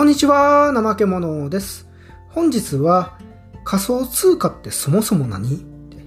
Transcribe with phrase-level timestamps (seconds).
[0.00, 1.86] こんにちは、怠け者です。
[2.30, 3.18] 本日は
[3.64, 5.62] 仮想通貨ってそもそも何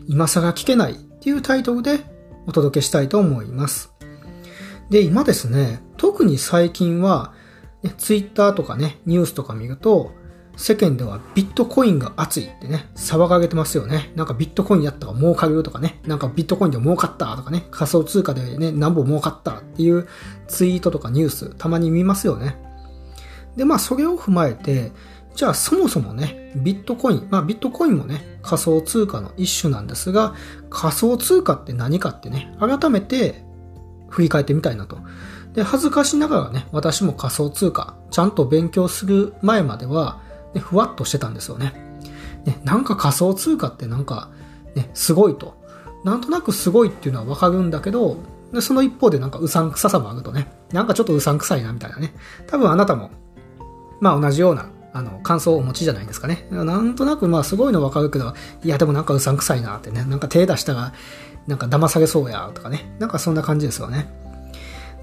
[0.08, 2.00] 今更聞けないっていうタイトルで
[2.48, 3.94] お届けしたいと思います。
[4.90, 7.36] で、今ですね、特に最近は、
[7.84, 10.16] ね、ツイッターとかね、ニュースとか見ると、
[10.58, 14.12] 世間ではビットコインが熱いってね、騒がれてますよね。
[14.16, 20.08] なんかビットコインやったら儲かるとかね、なんかビットコインで儲かったとかね、仮想通貨でね、何本儲かったっていう
[20.48, 22.73] ツイートとかニュース、たまに見ますよね。
[23.56, 24.92] で、まあ、それを踏まえて、
[25.36, 30.36] じゃあそもそもね、ビットコイン、まあビットコインもね、仮想通貨の一種なんですが、
[30.70, 33.44] 仮想通貨って何かってね、改めて
[34.10, 35.00] 振り返ってみたいなと。
[35.54, 40.22] で、恥ずかしながらね、私も仮想通貨、ちゃんと勉強する前までは、
[40.54, 41.74] ね、ふわっとしてたんですよね。
[42.46, 44.30] ね、なんか仮想通貨ってなんか、
[44.76, 45.56] ね、すごいと。
[46.04, 48.18] なんとなくすごいっていうのはわかるんだけど、
[48.52, 52.14] でその一方でなんかうさんくささもあるとね、なんかちょっとうさんくさいなみたいなね。
[52.46, 53.10] 多分あなたも
[54.04, 56.46] まあ同じようなあの感想をお持ちじゃないですかね。
[56.52, 60.94] なんとなくまあすごいのわかるけど、いやでもなんかうさんくさいなってね、なんか手出したら
[61.48, 64.14] なんか騙されそうやとかね、なんかそんな感じですよね。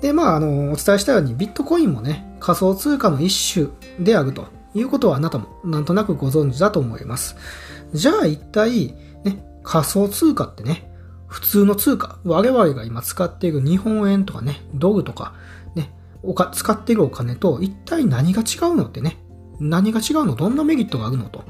[0.02, 7.36] で、まああの、お伝えしたようにビットコインもね、仮想通貨の一種であるということはあなたもなんとなくご存知だと思います。
[7.94, 10.90] じゃあ一体、ね、仮想通貨ってね、
[11.26, 15.32] 普通の通貨、我々が今使っている日本円とかね、ドルとか、
[16.22, 19.16] おか使っているお金と一体何が違うのってね、
[19.58, 20.34] 何が違うの？
[20.34, 21.44] どんなメリットがあるのと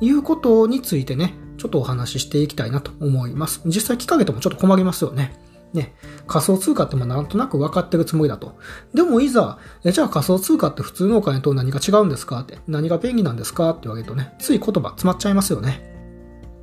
[0.00, 3.62] いうことについてね、ちょっとお話ししていきたいなと思います。
[3.66, 5.40] 実際聞かれてもちょっと困りますよね。
[5.72, 5.94] ね、
[6.26, 8.58] 仮想通貨ってまあなんとなく分かってるつもりだと。
[8.92, 15.90] でもいざ、えじゃあ仮想通貨って普通のお金と何が違うんですかって、何が便利なんですかって言われるとね、つい言葉詰まっちゃいますよね。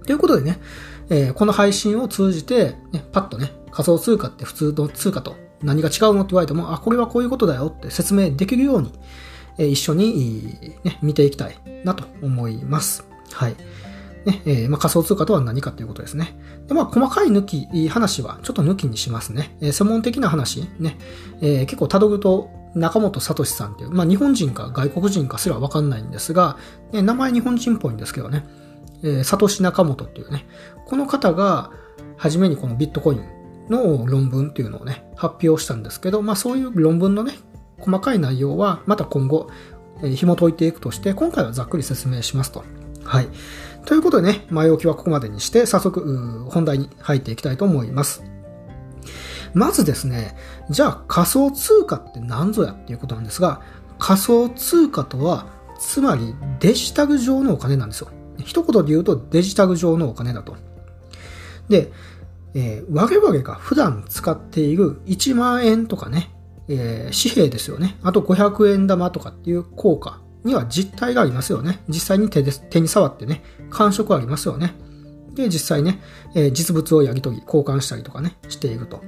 [0.06, 0.60] ということでね、
[1.10, 8.92] えー、この配信を通じて、ね、パッとね、仮想通貨って普通の通貨と何が違うのって言われても、あ、これはこういうことだよって説明できるように、
[9.58, 13.06] え一緒に、ね、見ていきたいなと思います。
[13.34, 13.56] はい。
[14.26, 16.38] ね、えー、まあ、仮想通貨とは何かということですね。
[16.68, 19.56] で、まあ、細かい抜き、話はちょっと抜きにしますね。
[19.62, 20.98] えー、専門的な話、ね、
[21.42, 26.58] えー、結構辿ると、中本聡さんっていう、まあ、日本人か外国人かすらわかんないんですが、
[26.92, 28.46] ね、名前日本人っぽいんですけどね、
[29.04, 30.46] えー、聡中本っていうね、
[30.86, 31.72] この方が、
[32.18, 33.24] 初めにこのビットコイン
[33.70, 37.34] の論文っていうのをね、発表したんですけど、まあそういう論文のね、
[37.80, 39.50] 細かい内容はまた今後、
[40.02, 42.64] えー、紐解いていくとして、今回はざっくり説明しますと。
[43.04, 43.28] はい。
[43.86, 48.24] ということでね、前置きはここまでにして、早速、本題に入っていきたいと思います。
[49.54, 50.36] まずですね、
[50.70, 53.62] じゃあ仮想通貨って何ぞやっていうことなんですが、
[53.98, 55.48] 仮想通貨とは、
[55.80, 58.10] つまりデジタル上のお金なんですよ。
[58.44, 60.56] 一言で言うとデジタル上のお金だと。
[61.68, 61.92] で、
[62.54, 66.32] えー、我々が普段使っている1万円とかね、
[66.68, 67.98] えー、紙幣ですよね。
[68.04, 71.80] あと500円玉とかっていう効果には実体がありますよね。
[71.88, 74.74] 実際に手で手に触ってね、感触ありますよね。
[75.34, 76.02] で、実際ね、
[76.36, 79.02] えー、実物をやり取り、交換したりとかね、していると。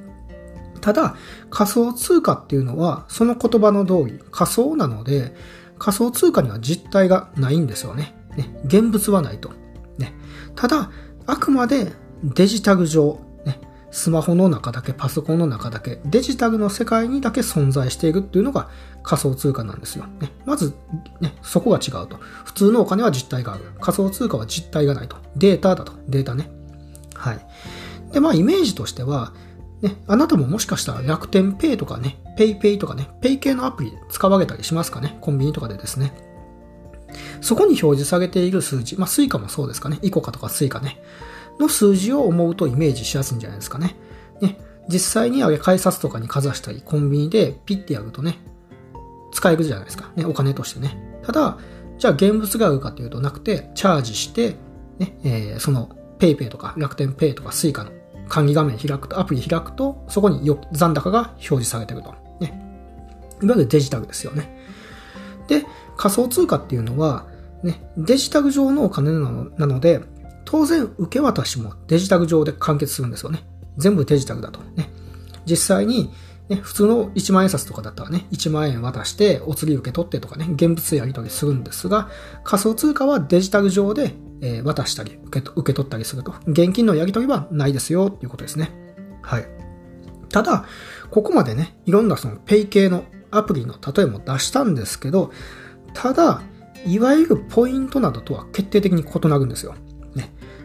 [0.82, 1.16] ただ、
[1.50, 5.36] 仮想通貨っていうのは、その言葉の通り、仮想なので、
[5.78, 8.16] 仮想通貨には実体がないんですよね。
[8.36, 9.52] ね現物はないと。
[9.98, 10.14] ね。
[10.56, 10.92] ただ、
[11.28, 11.92] あくまで
[12.24, 13.20] デジタル上、
[13.92, 18.70] スマホの中だけ、パソコンの中だけ、デジタルの世界にだけ存在しているっていうのが
[19.04, 20.06] 仮想通貨なんですよ。
[20.20, 20.74] ね、まず、
[21.20, 22.18] ね、そこが違うと。
[22.46, 23.66] 普通のお金は実体がある。
[23.82, 25.18] 仮想通貨は実体がないと。
[25.36, 25.94] データだと。
[26.08, 26.50] データね。
[27.14, 27.46] はい。
[28.14, 29.34] で、まあ、イメージとしては、
[29.82, 35.18] ね、あなたももしかしたら楽天ペイとかね、ペイペイとかね、ペイ系のアプリ使われたりしますかね。
[35.22, 36.14] コンビニとかでですね。
[37.42, 40.00] そこに表示されている数字、まあ、スイカもそうですかね。
[40.02, 41.02] イコカとかスイカね。
[41.62, 43.96] の数字を思うとイメージしやすいんじゃないですかね。
[44.42, 48.40] ね実際にあれ改札とかにかざしたり、コンビニでピッてやるとね、
[49.32, 50.12] 使えるじゃないですか。
[50.16, 50.98] ね、お金としてね。
[51.24, 51.58] ただ、
[51.98, 54.56] じゃあ現物があるかというとなくて、チャージして、
[55.00, 55.90] ね、えー、その
[56.20, 57.92] PayPay とか楽天 Pay とか Suica の
[58.28, 62.16] 管理画面開くと、アプリ開くと、そこに残高が表示されてると。
[62.40, 62.60] ね。
[63.42, 64.58] いわゆるデジタルですよね。
[65.48, 65.66] で、
[65.98, 67.28] 仮想通貨っていうのは、
[67.64, 70.02] ね、デジタル上のお金なのなので、
[70.52, 73.46] 当然受け渡しもデジタル上で完結するんですよね。
[73.78, 74.60] 全部デジタルだと。
[74.76, 74.92] ね。
[75.46, 76.12] 実際に、
[76.50, 82.10] ね、普通の1万円札とかだったらね、1万円渡して、お釣り受け取ってとかね、現物やり取りするんですが、
[82.44, 86.34] 仮想通貨はデジタル上で、え、渡したり受け、受け取ったりすると。
[86.48, 88.72] 現金のやり取りはないですよ、っていうことですね。
[89.22, 89.48] はい。
[90.28, 90.66] ただ、
[91.12, 95.32] ここまでね、いろんなそのペイ系のアプリの例えも出したんですけど、
[95.94, 96.42] ただ、
[96.86, 99.76] いわゆるポイントなどとは決定的に異なるんですよ。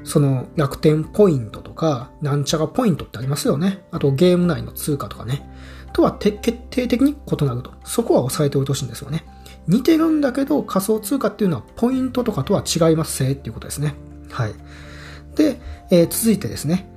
[0.06, 3.82] その楽天ポイントとか、なんちゃらポイントってありますよね。
[3.90, 5.50] あとゲーム内の通貨とかね。
[5.92, 6.38] とは決
[6.70, 7.72] 定的に異なると。
[7.84, 9.24] そこは押さえておいてほしいんですよね。
[9.66, 13.94] 似てるんだけど仮想通貨っていうのはポイントとかとは違いますせっていうことですね。
[14.30, 14.54] はい。
[15.34, 15.60] で、
[15.90, 16.88] えー、続いてですね。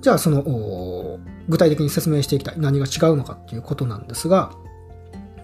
[0.00, 1.18] じゃあその、
[1.48, 2.54] 具体的に説明していきたい。
[2.58, 4.52] 何が違うのかっていうことなんですが、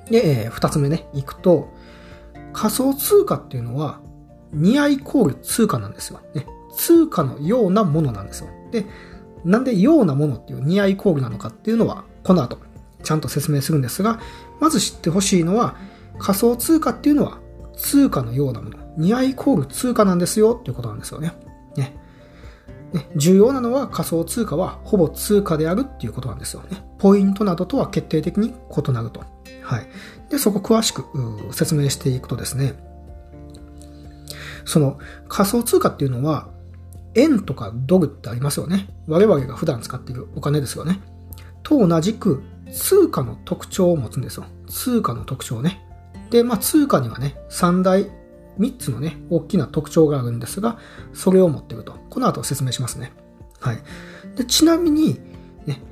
[0.09, 1.73] で、えー、二つ目ね、いくと、
[2.53, 4.01] 仮想通貨っていうのは、
[4.53, 6.21] ニアイコール通貨なんですよ。
[6.35, 6.47] ね。
[6.77, 8.49] 通貨のようなものなんですよ。
[8.71, 8.87] で、
[9.45, 12.59] なんでようなものっていうニアイコールなのかっていうのは、この後、
[13.03, 14.21] ちゃんと説明するんですが、
[14.61, 15.77] まず知ってほしいのは、
[16.19, 17.39] 仮想通貨っていうのは、
[17.77, 18.79] 通貨のようなもの。
[18.97, 21.33] ニアイコール通貨なんですよっていうことなんですよね。
[21.77, 21.97] ね。
[22.93, 26.85] ね、重要なのは仮想通貨はほぼ通貨であるっていうことなんですよね。
[26.99, 29.25] ポイントなどとは決定的に異なると。
[29.63, 29.89] はい。
[30.31, 31.05] で、そこ詳しく
[31.53, 32.75] 説明していくとですね、
[34.65, 34.99] その
[35.29, 36.49] 仮想通貨っていうのは、
[37.15, 38.89] 円とかドルってありますよね。
[39.07, 41.01] 我々が普段使っているお金ですよね。
[41.63, 44.47] と同じく通貨の特徴を持つんですよ。
[44.67, 45.85] 通貨の特徴ね。
[46.31, 48.11] で、まあ通貨にはね、三大、
[48.59, 50.79] 三つのね、大きな特徴があるんですが、
[51.13, 51.95] それを持っていると。
[52.11, 53.13] この後説明しますね。
[53.61, 53.79] はい。
[54.37, 55.21] で、ちなみに、
[55.67, 55.83] ね、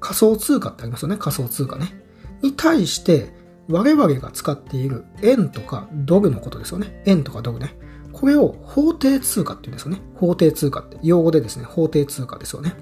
[0.00, 1.16] 仮想通貨ってありますよね。
[1.18, 1.94] 仮想通貨ね。
[2.42, 3.34] に対して、
[3.68, 7.02] 我々が使っている円とかドルのことですよね。
[7.06, 7.76] 円とかドルね。
[8.16, 10.00] これを法定通貨って言うんですよね。
[10.14, 10.96] 法定通貨って。
[11.02, 12.72] 用語でですね、法定通貨ですよね。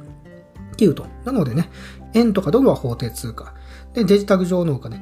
[0.72, 1.06] っていうと。
[1.24, 1.70] なのでね、
[2.14, 3.52] 円とかドルは法定通貨。
[3.94, 5.00] で、デジタル上のお金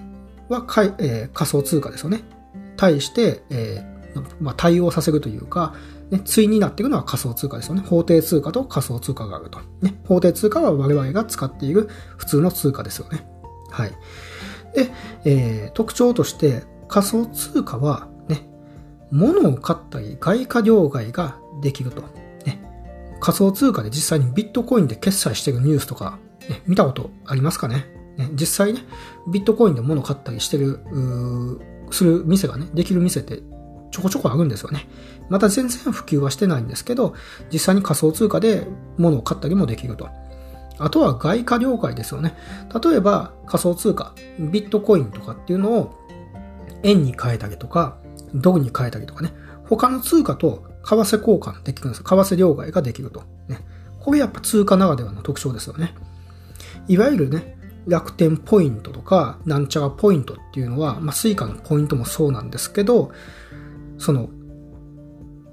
[0.49, 2.23] はかい、えー、仮想通貨ですよね。
[2.79, 5.75] 対して、えー、まあ、対応させるというか、
[6.11, 7.83] ね、対になっているのは仮想通貨ですよね。
[7.83, 9.59] 法定通貨と仮想通貨があると。
[9.83, 13.27] ね、法定通貨は我々が使っている普通の通貨ですよね。
[13.71, 13.91] はい。
[14.75, 14.91] で、
[15.27, 18.09] えー、特徴として仮想通貨は、
[19.13, 22.03] 物を買ったり外貨両替ができると。
[22.45, 22.61] ね、
[23.21, 26.19] 仮想通貨で実際にビットコインで決済してるニュースとか、
[26.49, 27.87] ね、見たことありますかね
[28.17, 28.81] ね実際ね、
[29.31, 30.81] ビットコインで物を買ったりしてる、
[31.91, 33.43] する店がね、できる店って
[33.91, 34.89] ちょこちょこあるんですよね。
[35.29, 37.15] また全然普及はしてないんですけど、
[37.53, 38.67] 実際に仮想通貨で
[38.97, 40.09] 物を買ったりもできると。
[40.79, 42.35] あとは外貨了解ですよね。
[42.83, 45.95] 例えば仮想通貨、ビットコインとかっていうのを
[46.83, 47.99] 円に変えたりとか、
[48.35, 49.33] ドルに変えたりとかね、
[49.65, 52.03] 他の通貨と為替交換できるんです。
[52.03, 53.23] 為替両替ができると。
[53.49, 53.61] ね。
[54.01, 55.95] これやっぱ通貨ならではの特徴ですよね。
[56.89, 57.57] いわゆるね、
[57.87, 63.13] 楽天ポイントとか、なんちゃらポイントっていうのは、まあ、スイカのポイントもそうなんですけど、
[63.99, 64.29] その、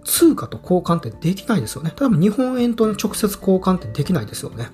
[0.04, 1.94] 通貨と交換ってできないですよね。
[2.00, 4.70] 例えば日本円と直接交換ってできないですよね。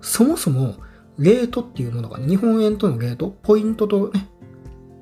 [0.00, 0.76] そもそも、
[1.18, 4.28] レートっていうものが、日本円とのレート、ポイントとね、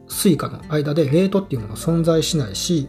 [0.08, 2.88] スイカの間でレートっていうものが存在しないし、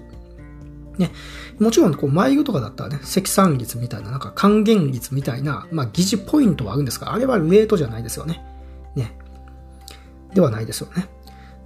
[0.98, 1.12] ね、
[1.60, 8.44] もちろん、こう、マイルとかだったらね、積算率みたいな、なんか還元率みたいな、まあ、疑似ポイントはあるんですが、あれはレートじゃないですよね。
[8.96, 9.18] ね。
[10.34, 11.08] ではないですよね。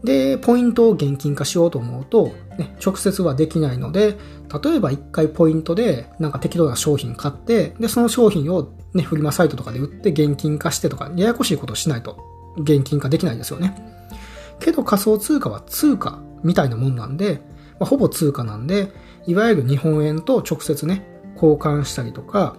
[0.03, 4.17] で、ポイントを現金化しようと思うと、ね、直接はできないので、
[4.63, 12.19] 例えば1回ポイントでなんか適当な商品買って、で、その商品をね、フリマサイトとかで売って現金化してとか、ややこしいことをしないと
[12.57, 14.02] 現金化できないですよね。
[14.63, 17.41] けど仮想通貨は通貨みたいなもんなんで、
[17.79, 18.91] まあ、ほぼ通貨なんで、
[19.25, 21.05] いわゆる日本円と直接ね、
[21.35, 22.55] 交換したりとか、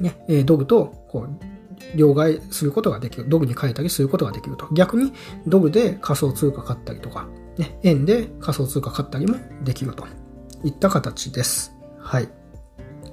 [0.00, 3.28] ね、ドルとこう両替することができる。
[3.28, 4.68] ドルに変えたりすることができると。
[4.72, 5.12] 逆に、
[5.46, 10.06] ドルで仮想通貨買ったりとか、ね、円で仮想通貨買ったりもできると
[10.64, 11.74] いった形です。
[11.98, 12.28] はい。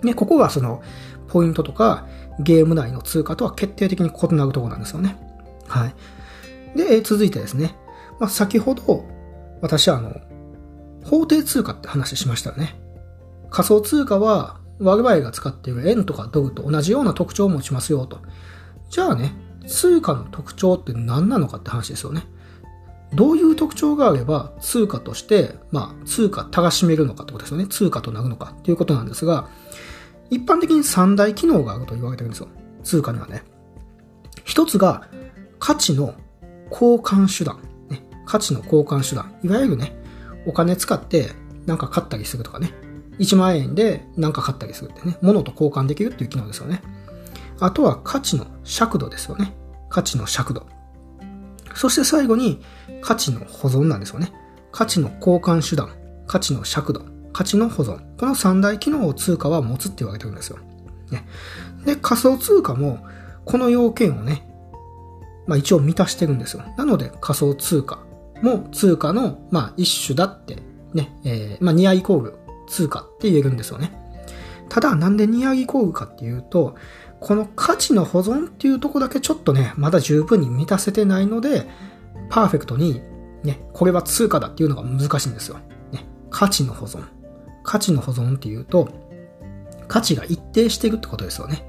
[0.03, 0.81] ね、ここがその、
[1.27, 2.07] ポイントとか、
[2.39, 5.17] ゲーム内の通貨とは決定的に異なるところなんですよね。
[5.67, 5.95] はい。
[6.77, 7.75] で、続いてですね。
[8.19, 9.05] まあ、先ほど、
[9.62, 10.13] 私はあの、
[11.03, 12.79] 法定通貨って話しましたよね。
[13.50, 18.19] 仮想通貨は我々が使っている円とかドルと同じような特徴を持ちますよと。
[18.89, 19.34] じゃあね、
[19.67, 22.27] 通貨の特徴って何なのかって話ですよね。
[23.13, 27.67] どういう特徴があれば通貨として、まあ、通貨たらしめるのかってことですよね。
[27.67, 29.48] 通貨となるのかっていうことなんですが、
[30.29, 32.48] 一般的に三大機能があると言われてるんですよ。
[32.84, 33.43] 通貨にはね。
[34.43, 35.07] 一つが
[35.60, 36.15] 価値の
[36.72, 37.60] 交換手段。
[38.25, 39.34] 価値の交換手段。
[39.44, 39.96] いわゆるね、
[40.46, 41.32] お金使って
[41.65, 42.72] なんか買ったりするとかね。
[43.20, 45.17] 1万円でなんか買ったりするってね。
[45.22, 46.82] 物と交換できるっていう機能ですよね。
[47.60, 49.55] あとは価値の尺度ですよね。
[49.89, 50.67] 価値の尺度。
[51.74, 52.62] そして最後に
[53.01, 54.34] 価値の保存なんですよね。
[54.72, 55.89] 価値の交換手段、
[56.27, 58.00] 価値の尺度、価値の保存。
[58.17, 60.58] この三大機能を通貨は持つって言われてるんですよ。
[61.12, 61.25] ね、
[61.86, 63.05] で、仮想通貨も
[63.46, 64.50] この要件をね、
[65.48, 66.63] まあ一応満たしてるんですよ。
[66.77, 68.00] なので仮想通貨
[68.42, 70.58] も通貨のまあ一種だって
[70.94, 72.34] ね、えー、まあニアイコール
[72.68, 73.92] 通貨って言えるんですよね。
[74.70, 76.75] ただなんでニアイコールかっていうと、
[77.20, 81.68] この価値の保存っていうとこだけちょっとね、まだ十分に満たせてないので、
[82.30, 83.01] パーフェクトに
[83.44, 85.60] ね、これは通貨だっていうのが難しいんですよ。
[85.92, 87.04] ね、価値の保存。
[87.63, 88.89] 価値の保存っていうと、
[89.88, 91.65] 価値が一定してるってことですよね。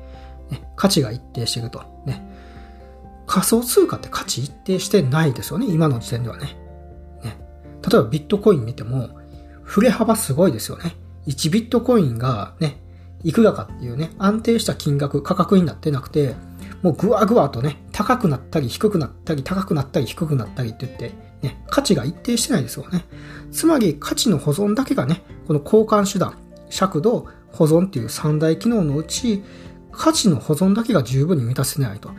[0.50, 1.82] ね価値が一定してると。
[3.26, 5.66] 仮想通貨って価値一定してないですよね。
[5.68, 6.56] 今の時点ではね。
[7.22, 7.36] ね。
[7.88, 9.10] 例えばビットコイン見ても、
[9.62, 10.96] 振れ幅すごいですよね。
[11.26, 12.80] 1ビットコインがね、
[13.24, 16.36] いくらかっていうね、安定した金額、価格になってなくて、
[16.82, 23.04] もうぐわぐわとね、高くなったり低くなったり、高くなったり低くなったりって言って、ね、価値が一定してないですよね。
[23.50, 26.38] つまり価値の保存だけがね、この交換手段、
[26.70, 29.42] 尺度、保存っていう三大機能のうち、
[29.90, 32.10] 価値の保存だけが十分に満たせないと。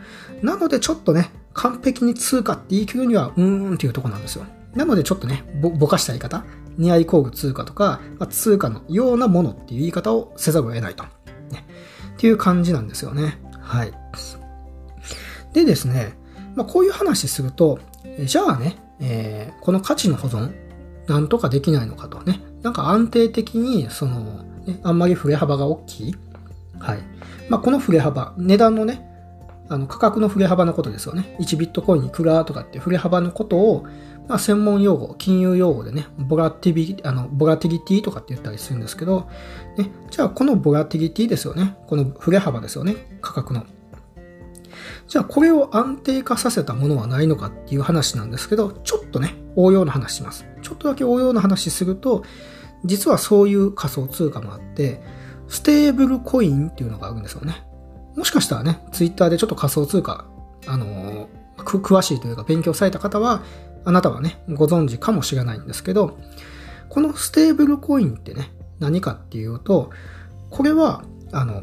[0.42, 4.44] なのでちょっとね、完璧に通貨って言い切るには、うーんっていうとこなんですよ。
[4.74, 6.44] なのでちょっとね、ぼ、ぼかした言い方、
[6.76, 11.04] ニアイコール通貨とか、まあ、通貨のようなものっていう言い方をせざるを得ないと。
[11.50, 11.64] ね。
[12.14, 13.38] っていう感じなんですよね。
[13.60, 13.92] はい。
[15.52, 16.12] でですね、
[16.54, 17.78] まあ、こういう話すると、
[18.24, 20.52] じゃあね、えー、この価値の保存、
[21.06, 22.40] なんとかできないのかとね。
[22.62, 26.16] なんか安定的に、その、ね、あんまり振れ幅が大きい。
[26.78, 26.98] はい。
[27.48, 29.07] まあ、この振れ幅、値段のね、
[29.68, 31.36] あの価格の振れ幅のことですよね。
[31.40, 33.86] 1ビットコインいくらとかって振れ幅のことを、
[34.26, 39.28] まあ、専門用語、金融用語でね、ボラティビ、あの、ボラティリティとかって言ったりするんですけど、
[39.76, 41.76] ね、じゃあこのボラティリティですよね。
[41.86, 42.96] この振れ幅ですよね。
[43.20, 43.64] 価格の。
[45.06, 50.46] じゃあこれを安定化させたものはないのかっていう話なんですけど、ちょっとね、応用の話します。
[50.62, 52.24] ちょっとだけ応用の話すると、
[52.84, 55.02] 実はそういう仮想通貨もあって、
[55.48, 57.67] ステーブルコインっていうのがあるんですよね。
[58.18, 60.26] もしかしたらね、ツイッターでちょっと仮想通貨、
[60.66, 63.42] あのー、詳しいというか勉強された方は、
[63.84, 66.18] あなたはね、ご存知かもしれないんですけど、
[66.88, 69.90] このステーブルコインってね、何かっていうと、
[70.50, 71.62] これは、あの、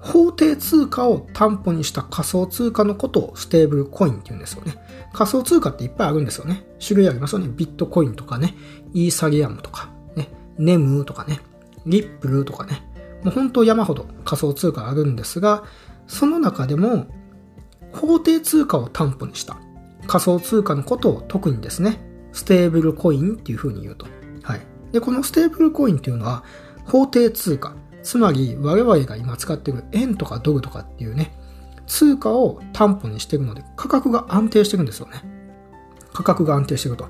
[0.00, 4.74] 法定通貨を担保にした仮想通貨のことをステーブルコインって言うんですよね。
[5.12, 6.64] 仮想通貨っていっぱいあるんですよね。
[6.84, 7.48] 種類ありますよね。
[7.48, 8.56] ビットコインとかね、
[8.92, 11.40] イーサリアムとか、ね、ネムとかね、
[11.86, 12.87] リップルとかね。
[13.22, 15.64] もう本当山ほど仮想通貨あるんですが、
[16.06, 17.06] その中でも
[17.92, 19.56] 法定通貨を担保にした
[20.06, 22.00] 仮想通貨のことを特にですね、
[22.32, 24.06] ステーブルコインっていう風に言うと。
[24.42, 24.60] はい。
[24.92, 26.44] で、このステーブルコインっていうのは
[26.84, 31.32] 法定通貨、つまり我々が今使っている円とかドルとかっていうね、
[31.86, 35.22] 通貨を担保にしているので価格が安定してるんですよね。
[36.12, 37.08] 価格が安定してると。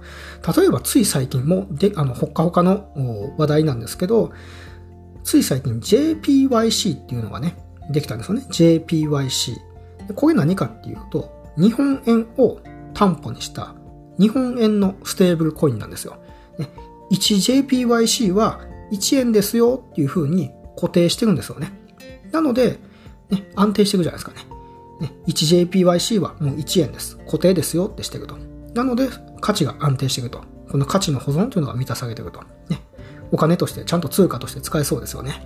[0.56, 4.32] 例えばつい最近もで、あの、ほっかほかの話題なんですけど、
[5.28, 7.54] つい最近 JPYC っていうのがね、
[7.90, 8.46] できたんですよね。
[8.48, 9.56] JPYC。
[10.14, 12.60] これ何かっていうと、日本円を
[12.94, 13.74] 担保にした
[14.18, 16.16] 日本円のステーブルコインなんですよ。
[16.58, 16.70] ね、
[17.12, 21.74] 1JPYC は1円ですよっていう風に固定してるんですよね。
[22.32, 22.78] なので、
[23.28, 24.46] ね、安定してるじゃないですかね。
[24.98, 27.18] ね、1JPYC はもう1円です。
[27.26, 28.38] 固定ですよってしてると。
[28.72, 29.10] なので、
[29.42, 30.40] 価値が安定してると。
[30.70, 32.40] この価値の保存というのが満たされてると。
[33.32, 35.42] お金として、ちゃんと通貨として使えそうですよね。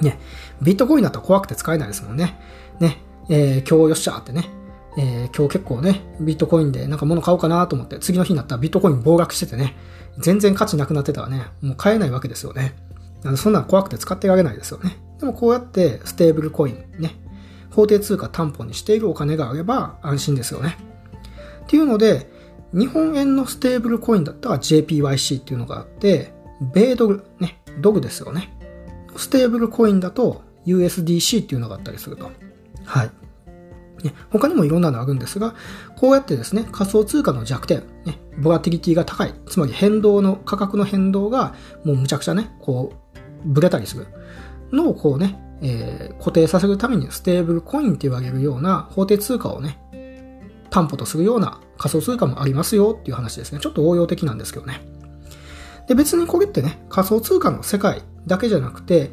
[0.00, 0.18] ね、
[0.62, 2.38] ビットコインだったら怖くて使えないですもんね。
[2.78, 4.48] ね、えー、今日よっしゃーってね、
[4.96, 9.76] えー、今日結構ね、ビットコインでなんか物買おうかなと思って、次の日になったらビットコイン暴落しててね、
[10.18, 12.74] 全然価値なくなってたらね、もう買えないわけですよね。
[13.36, 14.96] そんな怖くて使ってられないですよね。
[15.18, 17.14] でもこうやってステーブルコイン、ね、
[17.70, 20.76] 法定通貨担保にしているお金があれば安心ですよね。
[21.64, 22.30] っていうので、
[22.72, 28.56] 日本円のステーブルコインだったら JPYC っていうのがあって、米ドル、ね、ドルですよね。
[29.16, 32.30] ステーブルコインだと USDC っていうのがあったりすると。
[32.84, 33.10] はい。
[34.04, 35.54] ね、他にもいろんなのあるんですが、
[35.96, 44.06] こうやってですね、仮想通貨の弱点、ね、ボラティリティが高い、つまり変動の、価格の変動がもうむちゃくちゃね、こう、ブレたりする
[44.72, 49.78] のをこうね、えー、固定させるためにステーブルコインって言われるような法定通貨をね、
[50.70, 53.60] 担保とするような仮想通貨もありますよっていう話ですね。
[53.60, 54.80] ちょっと応用的なんですけどね。
[55.90, 59.10] で、別にこれってね、仮想通貨の世界だけじゃなくて、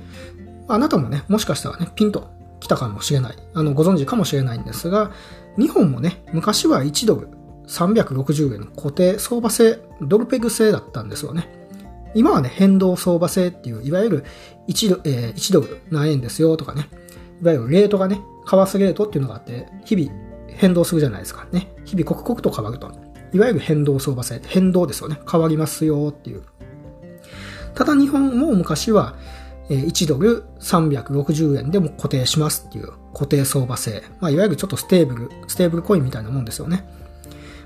[0.67, 2.29] あなたもね、もしかしたらね、ピンと
[2.59, 3.35] 来たかもしれない。
[3.55, 5.09] あの、ご存知かもしれないんですが、
[5.57, 7.29] 日本もね、昔は1ドル
[7.67, 11.49] 360円の固定相場制、ドルペグ制だったんですよね。
[12.13, 14.25] 今はね、変動相場制っていう、いわゆる
[14.67, 16.89] 1ド,、えー、1ドル何円ですよとかね、
[17.41, 20.11] いわゆるレートがね、為替レートっていうのがあって、日々
[20.49, 21.73] 変動するじゃないですかね。
[21.85, 22.91] 日々刻々と変わると。
[23.33, 25.19] いわゆる変動相場制、変動ですよね。
[25.27, 26.43] 変わりますよっていう。
[27.77, 29.15] ただ日本も昔は、
[29.69, 34.01] 1ドル360円でも固定しますっていう固定相場制。
[34.19, 36.89] まあ、いわゆるちょっとステーブル、ステーブルコインみたいなもんですよね。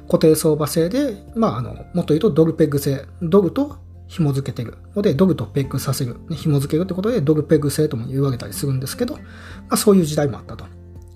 [0.08, 3.06] 固定相場制で、まあ、あの、もっと言うとドルペグ制。
[3.22, 3.78] ドルと
[4.08, 9.22] 紐付けてるので、ドルとペグさせる、紐付けるってことで、ドルペグ制とも言われたりするんですけど、ま
[9.70, 10.66] あ、そういう時代もあったと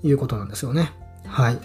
[0.03, 0.93] いうことなんですよね。
[1.25, 1.59] はい。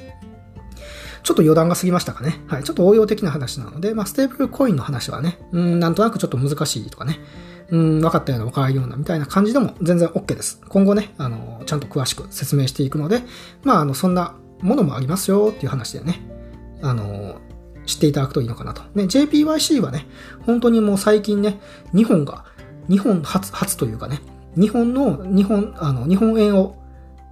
[1.22, 2.42] ちょっと余談が過ぎましたかね。
[2.46, 2.64] はい。
[2.64, 7.18] ちょっと応用的な話なので、まあ、ステーブルコインの話はね、うん、なんとなくちょっと難しいとかね、
[7.70, 10.60] うん、分かったような分からないようなみたいな感じでも全然 OK です。
[10.68, 13.22] 今後ね、あの、ちゃんと詳しく説明していくので、
[13.62, 16.20] まあ、あの、そんなものもありますよっていう話でね、
[16.82, 17.38] あの、
[17.86, 18.82] 知っていただくといいのかなと。
[18.94, 20.06] ね、JPYC はね、
[20.46, 21.60] 本当にもう最近ね、
[21.94, 22.44] 日本が、
[22.88, 24.20] 日本初、初というかね、
[24.56, 26.76] 日本の、日本、あの、日本円を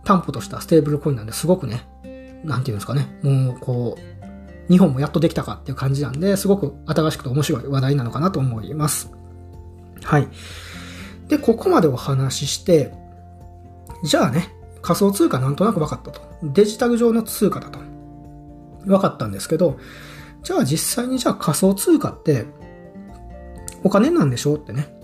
[0.04, 1.86] 担保としたステーブルコインなんですごくね、
[2.44, 9.10] なんていうんですかね、もうこう、日本もやっとできたかっていう感じなんで、すごく新しくて面白い話題なのかなと思います。
[10.02, 10.28] はい。
[11.28, 12.92] で、ここまでお話しして、
[14.04, 16.20] じゃあね、仮想通貨なんとなく分かったと。
[16.42, 17.78] デジタル上の通貨だと。
[18.86, 19.78] 分かったんですけど、
[20.42, 22.46] じゃあ実際にじゃあ仮想通貨って
[23.82, 24.94] お金なんでしょうってね。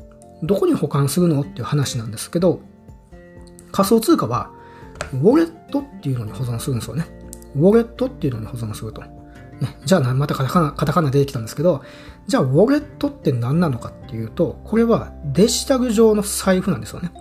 [0.43, 2.61] どこに保管するのっていう話なんですけど、
[3.73, 4.51] 仮想通貨は
[5.13, 7.07] ウォレットっていうのに保存するんですよね。
[7.57, 9.03] ウォレットっていうのに保存すると。
[9.03, 11.83] ね、じゃあまたカタカナ、カタカナ出てきたんですけど、
[12.27, 17.13] じゃあウォレットって何なのかっていうと、これはデジタル上の財布なんですよね。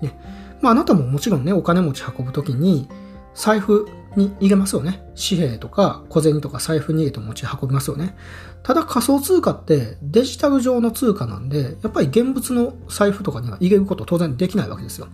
[0.00, 0.16] ね
[0.60, 2.88] まああなたももちろんね、お金持ち運ぶときに、
[3.34, 5.02] 財布に入れますよね。
[5.16, 8.16] 紙幣とか小銭とか財布に入れて持ち運びますよね。
[8.62, 15.08] ただ仮想通貨ってデジタル上の通貨なんで、やっぱり現物の財布とかには入れること当然できないわけですよ。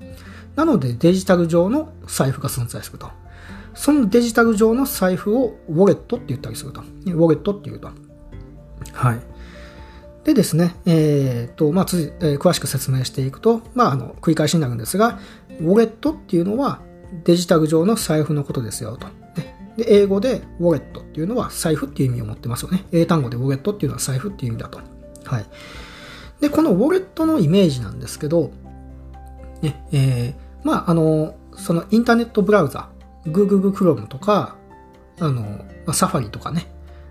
[0.56, 3.10] なのでデジタル上の財布が存在すると。
[3.76, 6.80] そのデジタル上の財布をウォレットって言ったりすると。
[6.80, 7.90] ウォレットって言うと。
[8.92, 9.20] はい。
[10.24, 15.20] でですね、えっ、と、まあ、つ、えー、詳しく説明していくと、まあ、あの、繰り返しになるんですが、
[15.60, 16.80] ウォレットっていうのは
[17.24, 19.06] デジタル上の財布のことですよと。
[19.76, 22.86] で、英語でウォレットっていうのは財布っていう意味を持ってますよね。
[22.92, 24.80] 英単語でウォレットっていうのは財布っていう意味だと。
[25.24, 25.46] はい。
[26.40, 28.52] で、このウォレットのイメージなんですけど、
[29.62, 32.88] ね、えー、まあ、あの、そのインターネットブラウザ、
[33.26, 34.56] Google Chrome とか、
[35.18, 36.66] あの、まあ、Safari とかね、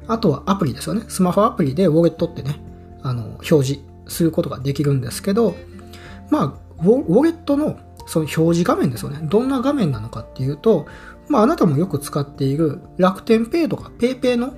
[0.07, 1.03] あとはアプリですよね。
[1.07, 2.59] スマホアプリでウォレットってね、
[3.01, 5.55] あの、表示することができるんですけど、
[6.29, 6.45] まあ、
[6.79, 9.19] ウォレットのその表示画面ですよね。
[9.23, 10.85] どんな画面なのかっていうと、
[11.27, 14.53] まあ、あなたもよく使っている楽天ペイとか PayPay の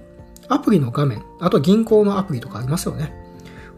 [0.49, 3.13] アプリの画面、あと銀行のアプリとかありますよね。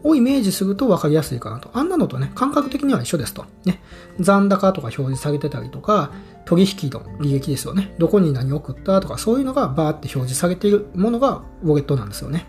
[0.02, 1.70] をイメージすると分かりやすいかなと。
[1.74, 3.44] あんなのとね、感覚的には一緒ですと。
[3.64, 3.82] ね。
[4.18, 6.10] 残高とか表示されてたりとか、
[6.44, 7.94] 取引の履歴ですよね。
[7.98, 12.46] どこに何を送ったとか、そういうのがバーって表示されているものがウォレットなんですよね。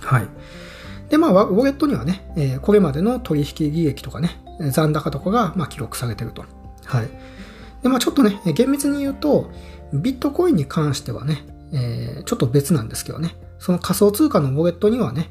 [0.00, 0.28] はい。
[1.08, 6.44] で、まあ、ウォレットにはね、え、これまでの取引履歴とかね、残高とかが、まあ、記録されてると。
[6.84, 7.08] はい。
[7.82, 9.50] で、まあ、ちょっとね、厳密に言うと、
[9.92, 15.30] ビットコインに関してはね、えー、ちょっと別なんですけどね、その仮想通貨のウォレットにはね、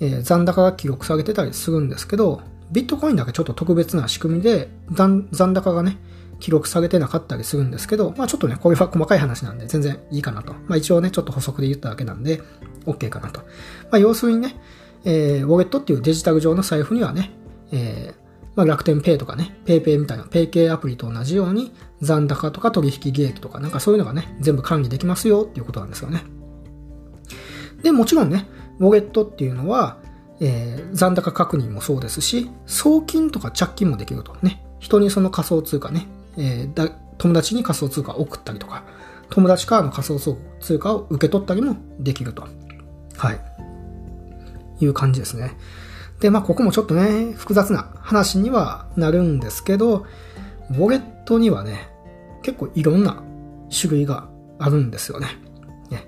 [0.00, 5.98] えー、残高が記録されてたりするんですけど、ビットコインだけちょっと特別な仕組みで残高がね、
[6.42, 10.54] 記録されてなかったりするんですけど、まあちょっとね、これは細かい話なんで全然いいかなと。
[10.66, 12.42] まあ一応ね、ちょっと補足で言っただけなんで、
[12.84, 13.42] OK かなと。
[13.42, 13.46] ま
[13.92, 14.56] あ要するにね、
[15.04, 17.30] えー、ウォレットっていうデジタル上の財布にはね、
[17.70, 18.22] えー、
[18.56, 26.24] まあ、楽天ペイとかね、ペイペイみたいなペイ系アプリと同じように残高とか取引履歴とかなんかそういうのがね、全部管理できますよっていうことなんですよね。
[27.84, 28.48] で、もちろんね、
[28.80, 29.98] ウォレットっていうのは、
[30.40, 34.64] えー、残高確認もそうですし、送金とか着金もできるとね。
[34.80, 38.84] 人にその仮想通貨ね、えー、だ友達に仮想通貨を送ったりとか、
[39.30, 40.18] 友達からの仮想
[40.60, 42.46] 通貨を受け取ったりもできると。
[43.16, 43.40] はい。
[44.84, 45.52] いう感じですね。
[46.20, 50.06] で、まあ、ここもちょっとね、複雑な話にはなるんですけど、
[50.70, 51.88] ウォレットにはね、
[52.42, 53.22] 結構いろんな
[53.70, 55.28] 種類があるんですよね。
[55.90, 56.06] ね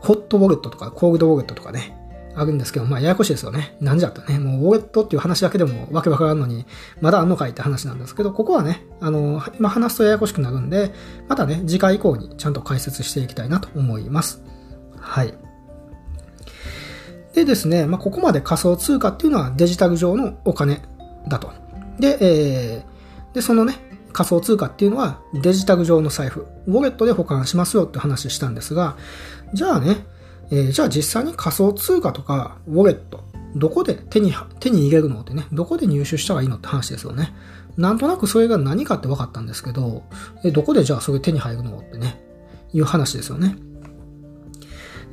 [0.00, 1.96] ホットウォレットとかコールドウォレットとかね、
[2.34, 3.76] あるんですけど、まあ、ややこしいですよね。
[3.80, 6.66] なんじゃとね、もうウォレットっていう話だけでもわけわからんのに、
[7.00, 10.92] まだあんのかいって話なんですけど、ここはね、あの、今話すとややこしくなるんで、
[11.28, 14.42] またね、次回以降にちゃんと解説していきたいなと思います。
[14.98, 15.34] はい。
[17.34, 20.82] でですね、まあ、ここまで仮想通貨っていうのはデジタル上のお金
[21.28, 21.52] だと。
[21.98, 23.74] で、えー、で、そのね、
[24.12, 28.96] 仮想通貨っていうのはデジタル上の財布、ウォレットで保管しますよって話したんですが、
[29.54, 30.04] じゃあね、
[30.52, 33.24] えー、じゃあ実際に仮想通貨とかウォレット、
[33.56, 37.34] どこで手に、手に入れるのってね、どこで入手したらいいのって話ですよね。
[37.78, 40.02] なんとなくそれが何かって分かったんですけど、
[40.44, 42.22] えどこでじゃあそれ手に入るのってね、
[42.74, 43.56] いう話ですよね。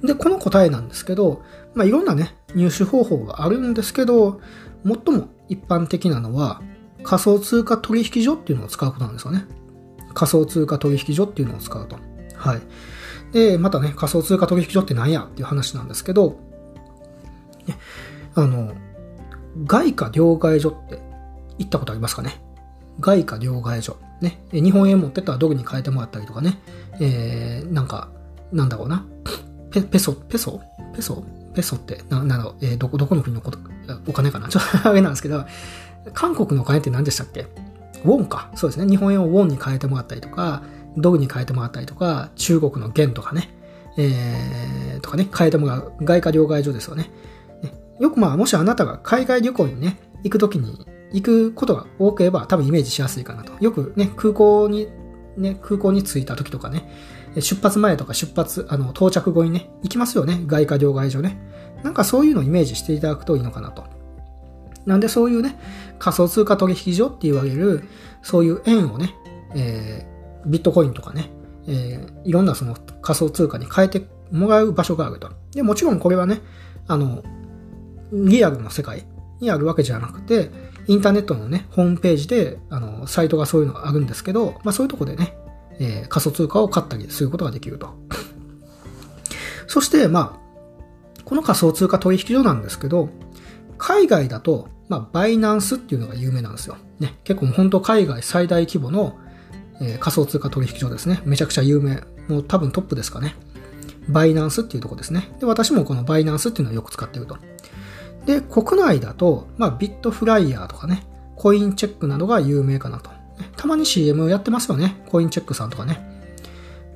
[0.03, 1.41] で、この答えなんですけど、
[1.73, 4.41] まあ、いろんなね、入手方法があるんですけど、
[4.85, 6.61] 最も一般的なのは、
[7.03, 9.45] 仮想通貨取引所っていうのを使うことなんですよね。
[10.13, 11.97] 仮想通貨取引所っていうのを使うと。
[12.35, 12.61] はい。
[13.31, 16.39] で、またね、仮想通貨取引所って何やっていう話なんですけど、
[17.67, 17.77] ね、
[18.35, 18.73] あの、
[19.65, 20.99] 外貨両替所って
[21.57, 22.41] 行ったことありますかね？
[22.99, 23.97] 外貨両替所。
[24.21, 24.41] ね。
[24.51, 26.59] 日本円持ってったらドルに変えてもらったりとかね。
[26.99, 28.09] えー、なんか、
[28.51, 29.05] なんだろうな。
[29.71, 30.61] ペ、ペソ、ペソ？
[30.95, 31.23] ペソ？
[31.53, 33.59] ペソって、な、なんだろう、えー、どこ、どこの国のこと、
[34.07, 34.49] お金かな？
[34.49, 35.45] ちょっとあれなんですけど、
[36.13, 37.47] 韓国のお金って何でしたっけ？
[38.05, 38.51] ウォンか。
[38.55, 38.89] そうですね。
[38.89, 40.63] 日本円をウォンに変えてもらったりとか、
[40.97, 43.49] ドルに変えてもらったりとか、中国の元とかね、
[43.97, 45.93] えー、とかね、変えてもらう。
[46.01, 47.09] 外貨両替所ですよね。
[47.61, 53.53] ねよくまあ、もしあなたが海外旅行にね、行くときに、行くことが多ければ多分イメージしやすいかなと。
[53.59, 54.87] よくね、空港に、
[55.37, 56.89] ね、空港に着いた時とかね、
[57.35, 60.41] 出発前とか出発、あの、到着後にね、行きますよね。
[60.45, 61.37] 外貨両替所ね。
[61.83, 63.85] なんかそういうのをイメージしていただくといいのかなと。
[64.85, 65.57] なんでそういうね、
[65.99, 67.83] 仮想通貨取引所って言われる、
[68.21, 69.13] そういう円をね、
[69.55, 70.18] えー、
[70.49, 71.29] ビットコインとかね、
[71.67, 75.31] えー、いろんなその仮想通貨に変えてもらう場所があると。
[75.51, 76.41] で、もちろんこれはね、
[76.87, 77.23] あの、
[78.11, 79.05] リアルの世界
[79.39, 80.49] にあるわけじゃなくて、
[80.87, 85.37] インターネットのね、ホームページで、あの、サイトがそういうのがあるんですけど、まあそういうとこでね、
[85.79, 87.93] えー、仮想通貨を買ったりすることができると。
[89.67, 93.09] そして、まあ、この仮想通貨取引所なんですけど、
[93.77, 96.75] 海外だと、まあ、バイナンスっていうのが有名なんですよ。
[96.99, 97.19] ね。
[97.23, 99.17] 結構本当海外最大規模の、
[99.81, 101.21] えー、仮想通貨取引所ですね。
[101.25, 102.03] めちゃくちゃ有名。
[102.27, 103.35] もう多分トップですかね。
[104.07, 105.31] バイナンスっていうとこですね。
[105.39, 107.37] で、私もこのバイナンスっていうのをよく使ってると。
[108.25, 111.03] で、国内だと、まあ、ビットフライヤーとかね、
[111.35, 113.09] コインチェックなどが有名かなと。
[113.55, 115.01] たまに CM やってますよね。
[115.09, 116.09] コインチェックさんとかね。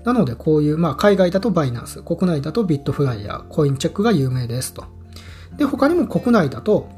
[0.04, 4.86] なので、こういう、まあ、海外だとバイナンス、国内だとビットフライヤー、コインチェックが有名ですと。
[5.58, 6.89] で、他にも国内だと、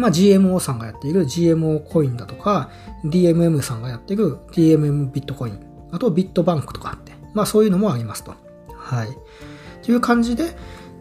[0.00, 2.70] まあ、GMO さんがやっている GMO コインだとか、
[3.04, 5.60] DMM さんがやっている DMM ビットコイン、
[5.92, 8.34] あとビットバンクとかあって、まあそういうのもありますと。
[8.74, 9.08] はい。
[9.82, 10.44] という感じで、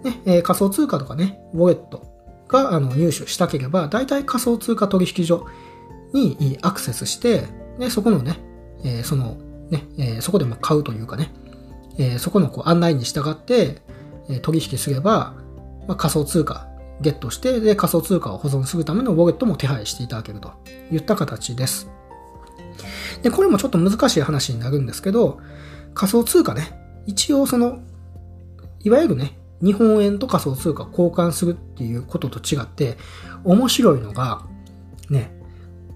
[0.03, 2.03] ね、えー、仮想通貨とかね、ウォレット
[2.49, 5.47] があの入手したければ、大体仮想通貨取引所
[6.13, 7.43] にアクセスして、
[7.79, 8.37] で、そこのね、
[8.83, 9.37] えー、その、
[9.69, 11.31] ね、えー、そこでま買うというかね、
[11.97, 13.81] えー、そこのこう案内に従って、
[14.31, 15.33] え取引すれば、
[15.87, 16.68] まあ、仮想通貨
[17.01, 20.51] ゲットして、で、仮想通貨を保存するためのウォレットも手配していただけると
[20.91, 21.89] いった形です。
[23.21, 25.39] で、これもちょっと難しい話になるんですけど、
[25.93, 27.79] 仮想通貨ね、一応その、
[28.81, 32.97] いわゆるね、日本円と仮想通貨交換するっていうことと違って、
[33.43, 34.45] 面白いのが、
[35.09, 35.31] ね、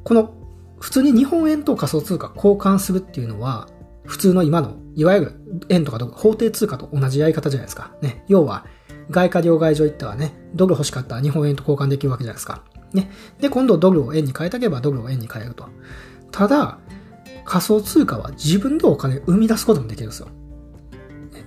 [0.04, 0.34] この
[0.80, 3.70] 普通に日本円と仮想通貨交換するっていうのは、
[4.06, 7.96] 普通の今の、いわゆる円とか法定通貨と同じやり方じゃないですか。
[8.02, 8.26] ね。
[8.28, 8.66] 要は、
[9.10, 12.64] 外貨両替所行ったらね、ドル欲しかったら日本円と交換できるわけじゃないですか。
[12.94, 13.10] ね。
[13.40, 15.68] で、今度ドルを円に変えたければドルを円に変えると。
[16.32, 16.80] ただ、
[17.46, 20.28] 仮想通貨は自分でお金生み出すこともできるんですよ。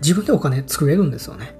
[0.02, 1.58] 自分でお金作れるんですよね。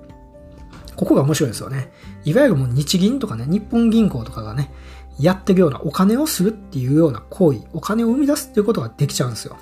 [0.97, 1.93] ここが面白いですよね。
[2.25, 4.73] いわゆるもう日銀とかね、日本銀行とかがね、
[5.19, 9.57] やってるようなお金をするっていうような行為、お金を生み出すっていうことができちゃうんですよ。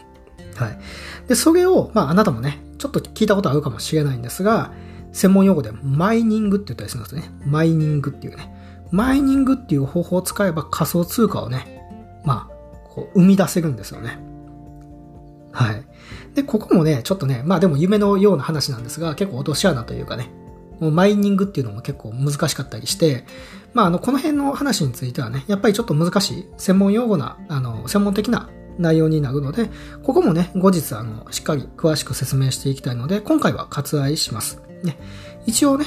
[0.56, 0.78] はい。
[1.28, 4.72] で、それを、まああなたもね、ちょっと聞いたことあるかもしれないんですが、
[5.14, 7.30] 専門用語でマイニングって言ったりするんですね。
[7.46, 8.52] マイニングっていうね。
[8.90, 11.82] マイニングっていう方法を使えば仮想通貨をね、
[12.24, 14.18] まあ、こう生み出せるんですよね。
[15.52, 15.84] はい。
[16.34, 20.28] で、ここもね、ちょっとね、まあでも夢のような話なんですが、結構落とし穴というかね、
[20.80, 23.24] もうマイニングっていうのも結構難しかったりして、
[23.72, 28.48] まあ、あの、この辺の話についてはね、やっぱりちょっと難しい、専門用語な、あの、専門的な
[28.78, 29.70] 内容になるので、
[30.02, 34.60] ここもね、後日、あの、しっかり詳しく説明していきたいので、今回は割愛します。
[34.84, 34.98] ね。
[35.46, 35.86] 一応ね、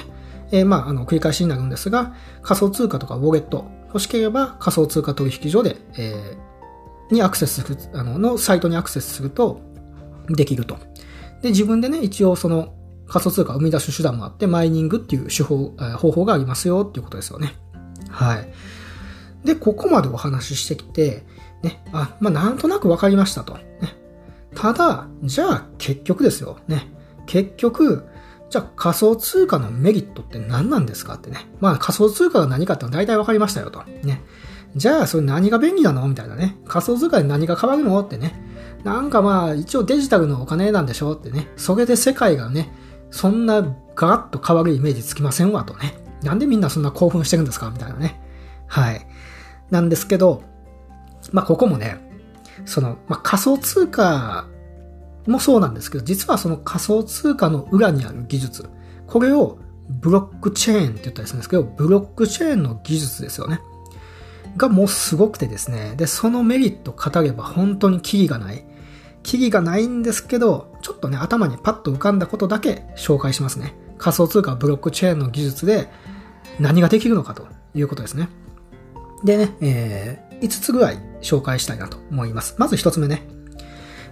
[0.52, 9.62] えー、まあ、あの、繰り返しになるんですが、仮想通貨とかウォレット欲しければ仮想通貨取引所で、えー、にアクセスする、あの、のサイトにアクセスすると
[10.30, 10.78] できると。
[11.42, 12.74] で、自分でね、一応その
[13.08, 17.54] 仮想通貨を生み出す手段もあって、マイニングっていう手法え、方法がありますよっていうことですよね。
[18.10, 18.50] はい。
[19.46, 21.26] で、ここまでお話ししてきて、
[21.64, 23.54] ね、あ、まあ、なんとなくわかりましたと。
[23.56, 23.64] ね。
[24.56, 26.58] ただ、じゃあ結局ですよ。
[26.68, 26.92] ね。
[27.26, 28.06] 結局、
[28.50, 31.50] じゃあ仮想通貨のメリットって何なんですかってね。
[31.60, 33.84] まあ仮想通貨が何かってのは大体わかりましたよと。
[34.04, 34.24] ね。
[34.76, 36.58] じゃあそれ何が便利なのみたいなね。
[36.66, 38.40] 仮想通貨で何が変わるのってね。
[38.84, 41.48] なんかまあ一応デジタルのお金なんでしょってね。
[41.58, 42.72] それで世界がね、
[43.12, 45.98] そんなガラッと変わるイメージつきませんわとね。
[46.22, 48.22] なんでみんなそんな興奮してるんですかみたいなね。
[48.68, 49.08] はい。
[49.70, 50.44] なんですけど、
[51.32, 51.98] まあ、ここもね、
[52.66, 54.48] その、まあ、仮想通貨
[55.28, 58.70] もそうなんですけど、実はその仮想通貨の裏にある技術、
[59.06, 59.60] これを
[59.90, 63.60] ブロックチェーンって言ったりするんですけど、ブロックチェーンの技術ですよね。
[64.58, 65.96] がもうすごくてですね。
[65.98, 68.66] で、そのメリット語れば本当にキリがない。
[69.24, 73.76] キリがないんですけど、ちょっとね、頭にパッと浮かんだことだけ紹介しますね。
[73.98, 75.90] 仮想通貨ブロックチェーンの技術で
[76.60, 78.30] 何ができるのかということですね。
[79.24, 82.56] でね、えー、5つぐらい紹介したいなと思います。
[82.58, 83.28] まず1つ目ね、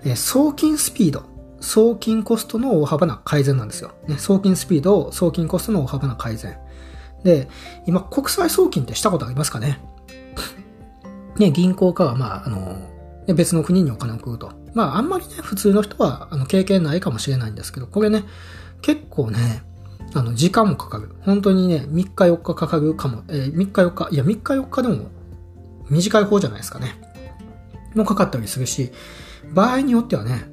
[0.06, 1.24] え、送金スピード。
[1.60, 3.92] 送金コストの大幅な改善なんですよ。
[4.08, 6.58] ね、送金スピード、送金コストの大幅な改善。
[7.24, 7.50] で、
[7.88, 9.82] 今、国際送金ってしたことありますかね？
[11.38, 12.78] ね、銀行かは、まあ、あの、
[13.34, 14.52] 別の国にお金を送ると。
[14.76, 18.24] まあ、あんまりね、普通の人は、あの、経験ないかもしれないんですけど、これね、
[18.82, 19.64] 結構ね、
[20.14, 21.16] あの、時間もかかる。
[21.22, 23.24] 本当にね、3日4日かかるかも。
[23.28, 25.10] えー、3日4日、いや、3日4日でも
[25.90, 27.02] 短い方じゃないですかね。
[27.96, 28.92] もかかったりするし、
[29.54, 30.50] 場合によってはね、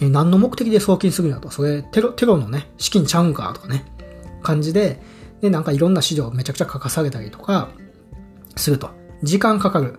[0.00, 3.84] 何の目的で送金するんだと、それテロ、テロのね、資金ちゃうんかとかね、
[4.42, 5.00] 感じで、
[5.40, 7.70] で、なんかいろんな資料をめちゃくちゃ書かされたりとか、
[8.56, 8.90] すると。
[9.22, 9.98] 時間かかる。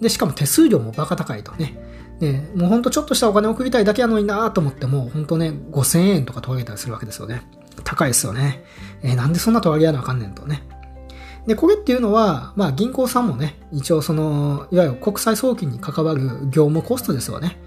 [0.00, 1.78] で、しかも手数料もバカ高いとね。
[2.20, 7.42] で、もうほんとちょっとしたお金送りたいだけやのになと思っても、ほんとね、5000円とか取られたりするわけですよね。
[7.82, 8.64] 高いですよね。
[9.02, 10.62] えー、なんでそんな取られやなあかんねんとね。
[11.46, 17.58] で、これっていうのは、まあ銀行さんもね、一応その、いわゆる国際送金に関わる業務コストですよね。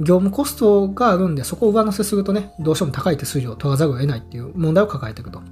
[0.00, 5.42] 業務コストがあるんで、そこを上乗せするとね、どうしても高い手数料を取らざるを得ないっていう問題を抱えていくと。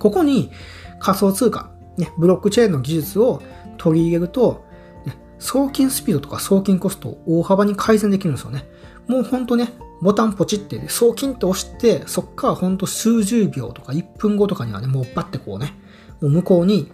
[0.00, 0.50] ここに
[0.98, 3.40] 仮想通貨、ね、ブロックチェーンの技術を
[3.78, 4.64] 取り入れると、
[5.06, 8.64] ね、送金スピードとか送金コストを大幅に改善できるんですよね。
[9.06, 15.78] もうほんとね、ボタンポチって、送金って押して、そっからほんと数十秒とか1分後とかにはね、もうバッてこうね、
[16.28, 16.90] 向こうに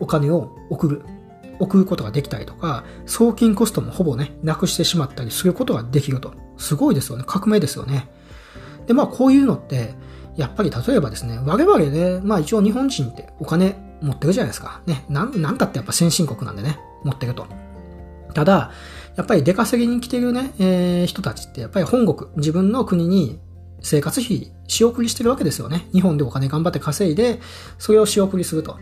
[0.00, 1.02] お金を送る、
[1.58, 6.34] 送ることができたりとか、送金コストもほぼね、なくしてしまったりすることができると。
[6.58, 7.24] すごいですよね。
[7.26, 8.08] 革命ですよね。
[8.86, 9.94] で、まあこういうのって、
[10.36, 14.82] やっぱり例えばですね、我々ね、まあ一応日本人ってお金持ってるじゃないですか。
[14.86, 17.46] ね、なん、なんたってやっぱ先進国なんでね、持ってると。
[18.34, 18.70] ただ、
[19.16, 23.38] やっぱり出稼ぎに来てるね、えー、人たちってやっぱり本国、自分の国に
[23.86, 25.88] 生活費仕送りしてるわけですよね。
[25.92, 27.40] 日本でお金頑張って稼いで、
[27.78, 28.78] それを仕送りすると。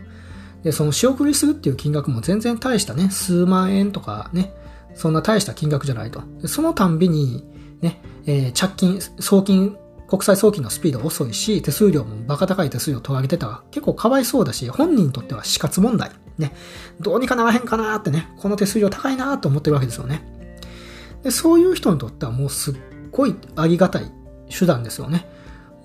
[0.63, 4.51] で、その仕送りするっていう金額も全然大したね、数万円とかね、
[4.95, 6.23] そんな大した金額じゃないと。
[6.47, 7.45] そのたんびに、
[7.81, 16.11] ね、えー、着金、送金国際送金のスピード遅いし、手数料もバカ高い手数料取られてたら結構かわいそうだし、本人にとっては死活問題。
[16.39, 16.51] ね。
[16.99, 20.23] どうにかならへんかなってね、この手数料高いなと思ってるわけですよね。
[21.23, 22.75] で、そういう人にとってはもうすっ
[23.11, 24.11] ごいありがたい
[24.49, 25.25] 手段ですよね。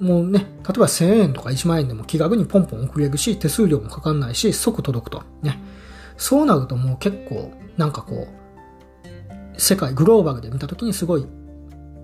[0.00, 5.22] もうね、例えば1000円とか1万円でも気軽にポンポン送れるし、手数料もかかんないし、即届くと。
[5.42, 5.58] ね。
[6.16, 11.26] そうなるともう結構、なんかこう、世界、グローバルで見たときにすごい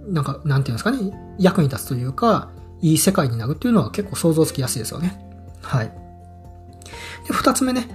[0.08, 5.18] なんか、なんていうんですかね、役に立つというか、いい世界になるっていうのは結構想像つきやすいですよね。
[5.62, 5.86] はい。
[7.26, 7.88] で、二つ目ね、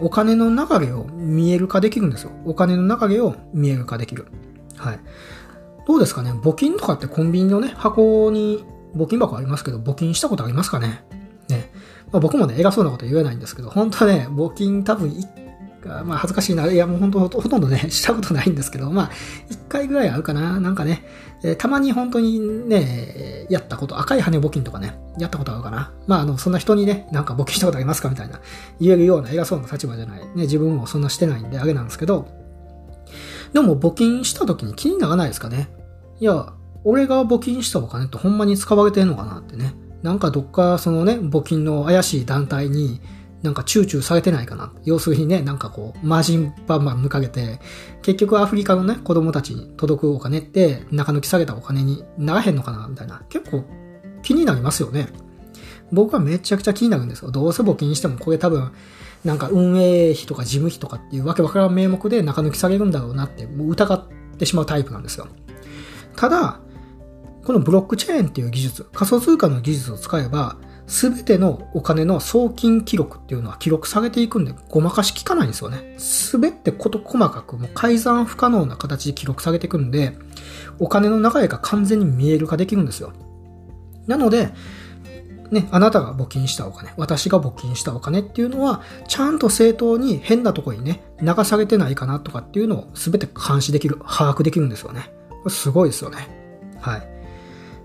[0.00, 2.30] お金の流れを見える化できるんですよ。
[2.44, 4.26] お金の流れを見える化できる。
[4.76, 5.00] はい。
[5.86, 6.32] どうですかね？
[6.32, 8.64] 募金とかってコンビニのね、箱に
[8.96, 11.04] 募金箱ありますけど、募金したことありますかね？
[11.48, 11.70] ね。
[12.12, 15.26] まあ、僕もね、偉そうなこと言えないんですけど、本当はね、募金多分一
[16.04, 16.66] まあ恥ずかしいな。
[16.66, 19.10] いやもう本当ほとんどね、 したことないんですけど、まあ
[19.48, 20.58] 一回ぐらいあるかな？
[20.58, 21.04] なんかね、
[21.44, 25.92] えー、たまに本当にね、やったこと、赤い羽募金とかね、やったことあるかな？
[26.08, 28.08] まああの、そんな人にね、なんか募金したことありますか？
[28.08, 28.40] みたいな、
[28.80, 30.20] 言えるような偉そうな立場じゃない。
[30.20, 32.26] ね、自分もそんなしてないんであれなんですけど、
[33.56, 35.70] でも募金した時に気にならないですかね。
[36.20, 36.52] いや、
[36.84, 39.74] 俺が募金したお金ってほんまに使われてんのかなってね。
[40.02, 43.00] なんかどっかそのね、募金の怪しい団体に、
[43.40, 44.74] なんかチューチューされてないかな。
[44.84, 47.58] 要するにね、なんかこう、マージンバンバン抜かれて、
[48.02, 53.22] 結局アフリカのね、子供たちに届くお金って、中抜き下げたお金にならへんのかな、みたいな。
[53.30, 53.64] 結構
[54.20, 55.08] 気になりますよね。
[55.92, 57.30] 僕はめちゃくちゃ気になるんですよ。
[57.30, 58.70] どうせ募金してもこれ多分、
[59.26, 64.08] なんか運営費とか事務費とかっていうわけわからん名目で中抜き下げるんだろうなって、もう疑っ
[64.38, 65.26] てしまうタイプなんですよ。
[66.14, 66.60] ただ、
[67.44, 75.96] このブロックチェーンっていう技術、仮想通貨の技術を使えば、すべてのお金の送金記録っていうのは記録されていくんで、ごまかし効かないんですよね。
[75.98, 80.16] すべてこと細かく、もう改ざん不可能な形で記録されていくんで、
[80.78, 83.12] お金の流れが完全に見える化できるんですよ。
[84.06, 84.54] なので、
[85.50, 95.10] ね、あなたが募金したお金、私が募金したお金っていうのは、ちゃんと正当に変なとこにね、流されてないかなとかっていうのを全て監視できる、把握できるんですよね。
[95.28, 96.28] これすごいですよね。
[96.80, 97.00] はい。
[97.00, 97.02] っ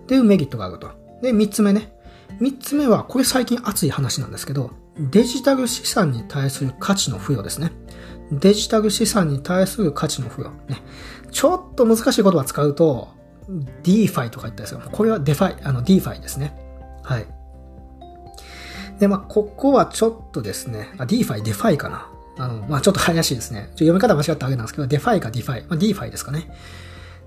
[0.08, 0.90] ていうメリットがあると。
[1.22, 1.94] で、三つ目ね。
[2.40, 7.72] 三つ目は、これ最近熱い話なんですけど、デジタル資産に対する価値の付与ですね。
[8.32, 10.52] デジタル資産に対する価値の付与。
[10.68, 10.82] ね。
[11.32, 13.10] ちょっと難しい言葉使うと、
[13.84, 14.82] DeFi とか言ったんですよ。
[14.92, 16.56] これは DeFi、あの DeFi ですね。
[17.04, 17.28] はい。
[19.02, 22.08] で、まあ、ここはちょっとですね、あ、DeFi、DeFi かな。
[22.38, 23.72] あの、まあ、ちょっと怪しいですね。
[23.72, 25.68] ちょ読み方間違ったわけなんですけど、DeFi か DeFi。
[25.68, 26.52] まあ、DeFi ですかね。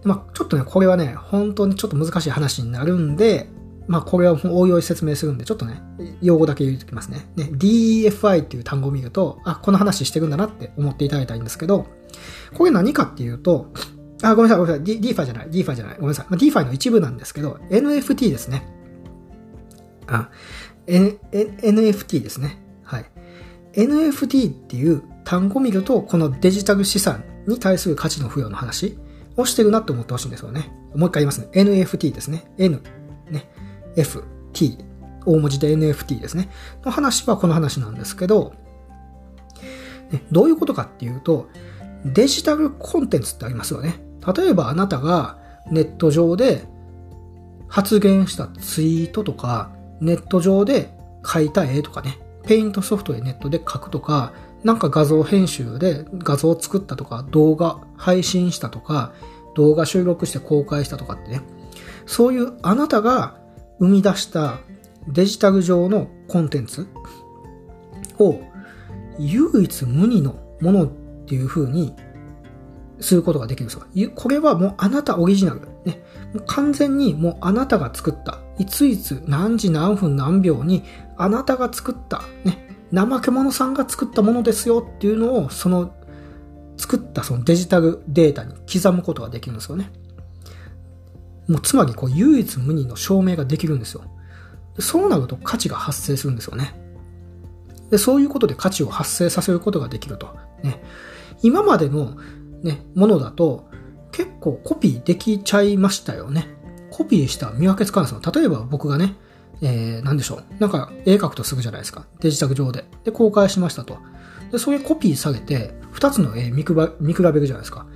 [0.05, 3.49] まあ、ちょっとね、これはね、本当にちょっと難しい話になるんで、
[3.87, 5.83] まあこれは応用説明するんで、ちょっとね、
[6.23, 7.27] 用語だけ言っておきますね。
[7.37, 11.87] ね、DFI っていう単語を見ると、あ、この話してるんだなって思っていただいたいんですけど、
[12.55, 13.73] これ何かっていうと、
[14.23, 15.01] あ、ごめんなさい、ごめんなさい。
[15.01, 15.97] D、DeFi じゃない、DeFi じゃない。
[15.97, 16.27] ごめんなさい。
[16.31, 18.67] まあ、DeFi の一部なんですけど、NFT ですね。
[20.07, 20.31] あ、
[20.87, 22.59] N、NFT ですね。
[22.83, 23.05] はい。
[23.73, 28.99] NFT っていう単語見ると、このデジタル資産に対する価値の付与の話
[29.37, 30.73] をしてるなって思ってほしいんですよね。
[30.95, 31.49] もう一回言いますね。
[31.53, 32.45] NFT ですね。
[32.59, 32.83] N、
[33.31, 33.49] ね。
[33.97, 34.79] F、T、
[35.27, 36.51] 大文字で NFT ですね。
[36.85, 38.55] の話はこの話なんですけど、
[40.11, 41.49] ねどういうことかっていうと、
[42.05, 44.01] デジタルコンテンツってありますよね。
[44.37, 45.39] 例えばあなたが
[45.71, 46.65] ネット上で
[47.69, 49.73] 発言したツイートとか、
[50.05, 50.91] ネット上で
[51.23, 59.13] 描いた絵とかね、ペイントソフトでネットで書くとか、なんか画像編集で画像を作ったとか、動画配信したとか、
[59.55, 61.41] 動画収録して公開したとかってね、
[62.07, 63.39] そういうあなたが
[63.79, 64.59] 生み出した
[65.09, 66.87] デジタル上のコンテンツ
[68.19, 68.41] を
[69.19, 70.89] 唯一無二のものっ
[71.27, 71.95] ていう風に
[73.01, 74.11] することができるんですよ。
[74.15, 75.61] これはもうあなたオリジナル。
[75.85, 76.03] ね。
[76.47, 78.44] 完全にもうあなたが作った。
[78.59, 80.85] いついつ何時何分何秒に
[81.17, 82.23] あなたが作った。
[82.45, 82.69] ね。
[82.93, 85.93] 怠け者さんが作ったものですよっていうのを、その
[86.77, 89.91] 作ったそのデジタルデータに刻むことができるんですよね。
[91.49, 94.03] もうつまりこう唯一無二の証明ができるんですよ。
[94.79, 96.75] そうなると価値が発生するんですよね。
[97.91, 100.37] で、そういうことで価値を発生させることができると。
[100.63, 100.83] ね。
[101.43, 102.17] 今までの
[102.63, 103.69] ね、ものだと
[104.11, 106.49] 結構コピーできちゃいましたよね。
[106.95, 108.33] コピーした見分けつかないですよ。
[108.33, 109.17] 例えば僕がね、
[109.63, 110.45] えー、なんでしょう。
[110.61, 112.07] なんか絵描くとすぐじゃないですか。
[112.21, 112.85] デジタル上で。
[113.03, 113.99] で、公開しましたと。
[114.53, 117.87] で、それコピー下げて、二つの絵見くば見比べるじゃないですか。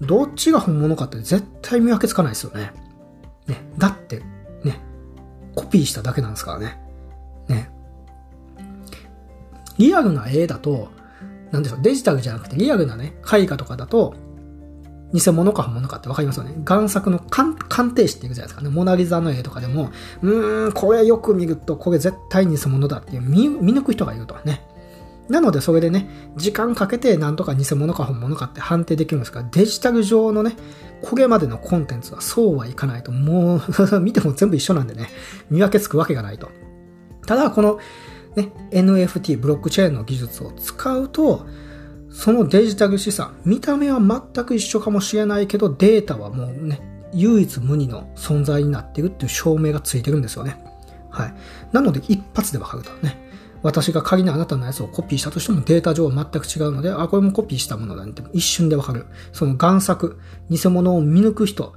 [0.00, 2.72] どっちが本物かって絶対見分けつかないですよね。
[3.48, 3.60] ね。
[3.76, 4.22] だって、
[4.62, 4.80] ね。
[5.56, 6.78] コピーしただけなんですからね。
[7.48, 7.70] ね。
[9.78, 10.92] リアルな絵だと、
[11.50, 14.14] なんでしょう、デジタルじゃなくてリアルなね、絵画とかだと、
[15.14, 16.54] 偽物か本物かってわかりますよね。
[16.64, 18.68] 贋作の鑑定士って言うじゃないですかね。
[18.68, 19.90] モナリザの絵とかでも、
[20.22, 24.66] うーん、これよく見ると、これ絶対偽物だっていう見見抜く人がいるとはね。
[25.28, 30.56] なのでそれでね、時間かけてなんとか偽物か本物かって判定できるんですが、デジタル上のね、
[31.00, 33.60] これまでのコンテンツはそうはいかないと、もう
[34.02, 35.10] 見ても全部一緒なんでね、
[35.48, 36.50] 見分けつくわけがないと。
[37.24, 37.78] ただ、この
[38.34, 41.46] ね、NFT、ブロックチェーンの技術を使うと、
[42.14, 46.80] そのデジタル資産、見た目は全く一緒かもしれないけど、データはもうね、
[47.12, 50.56] 唯一無二の存在になっているっていう証明がついてるんですよね。
[51.10, 51.34] はい。
[51.72, 53.20] なので一発でわかるとね。
[53.62, 59.06] 私が仮にあなたのやつをコピーしたとしてもデータ上は全く違うので、あ、これもコピーしたものだねって一瞬でわかる。
[59.32, 61.74] その贋作、偽物を見抜く人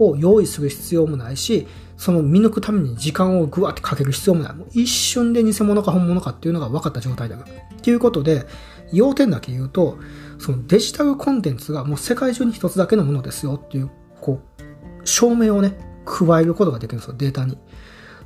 [0.00, 4.54] を用意する必要もないし、その見抜くために時間をぐわってかける必要もない。
[4.54, 7.76] もう一瞬で偽物か本物かっていうのが分かった状態だから。
[7.82, 8.46] ということで、
[8.92, 9.98] 要点だけ言うと、
[10.38, 17.58] そのデジタルコンテンツがもう世界中に一つだけのものですよっていう、こう、証明をね、加えることができるんですよ、データに。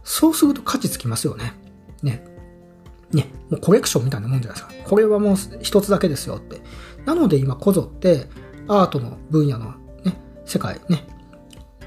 [0.02, 1.54] そうすると価値つきますよね。
[2.02, 2.24] ね。
[3.12, 4.88] ね、もうコレクションみたいなもんじゃないですか。
[4.88, 6.60] これはもう一つだけですよって。
[7.04, 8.28] なので今、こぞって、
[8.66, 9.74] アートの分野の
[10.04, 11.06] ね、世界ね、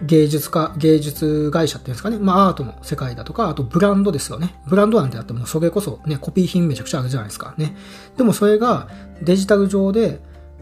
[0.04, 2.18] 芸術家、芸術会社っていうんですかね。
[2.20, 4.56] まあアートの世界だとか、あとブランドですよね。
[4.68, 7.76] ブランドなんてあってもそれこそね、コピー品めちゃくちゃあるじゃないですかね。
[8.18, 8.90] でもそれが
[9.22, 10.20] デジタル上で、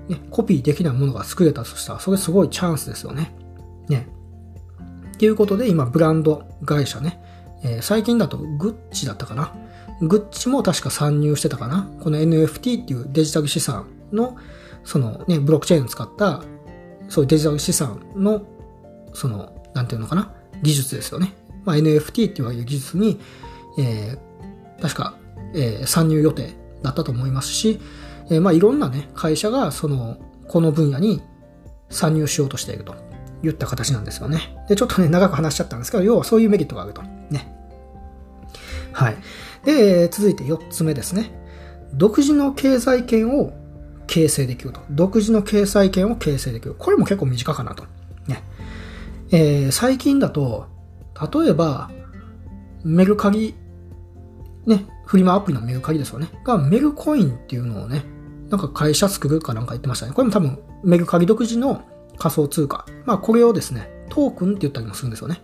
[0.08, 3.36] ね、コピーできないものが作れたとしたら、それすごいチャンスですよね。
[3.90, 4.08] ね。
[5.14, 7.22] っていうことで今、ブランド会社ね。
[7.64, 9.54] えー、最近だとグッチだったかな。
[10.02, 11.90] グッチも確か参入してたかな。
[12.02, 14.38] この NFT っていうデジタル資産の、
[14.84, 16.44] そのね、ブロックチェーンを使った、
[17.08, 18.42] そういうデジタル資産の
[19.16, 21.34] その、なんていうのかな、技術ですよね。
[21.64, 23.20] まあ、NFT って言われる技術に、
[23.78, 25.16] えー、確か、
[25.54, 27.80] えー、参入予定だったと思いますし、
[28.30, 31.22] えー、まあ、いろんなね、会社が、その、この分野に
[31.90, 32.96] 参入しようとしていると
[33.42, 34.56] 言った形なんですよね。
[34.70, 37.02] で、ちょっとね、長く話しちゃったんですけど、要はそういうメリットがあると。
[37.30, 37.52] ね。
[38.92, 39.18] はい。
[39.66, 41.32] で、続いて4つ目ですね。
[41.94, 43.54] 独自の経済圏を
[44.08, 44.82] 形成できると。
[44.90, 46.76] 独自の経済圏を形成できる。
[46.78, 47.86] これも結構短かなと。
[48.28, 48.44] ね。
[49.32, 50.68] えー、最近だと、
[51.34, 51.90] 例えば、
[52.84, 53.56] メルカリ、
[54.66, 56.30] ね、フリマアプリのメルカリですよね。
[56.44, 58.04] が、メルコインっていうのをね、
[58.50, 60.14] なんか会社作るかなんか言ってましたね。
[60.14, 61.84] これも多分、メルカリ独自の
[62.18, 62.86] 仮想通貨。
[63.06, 65.42] まあ、これをですね、トークンって言ったりもするんですよね。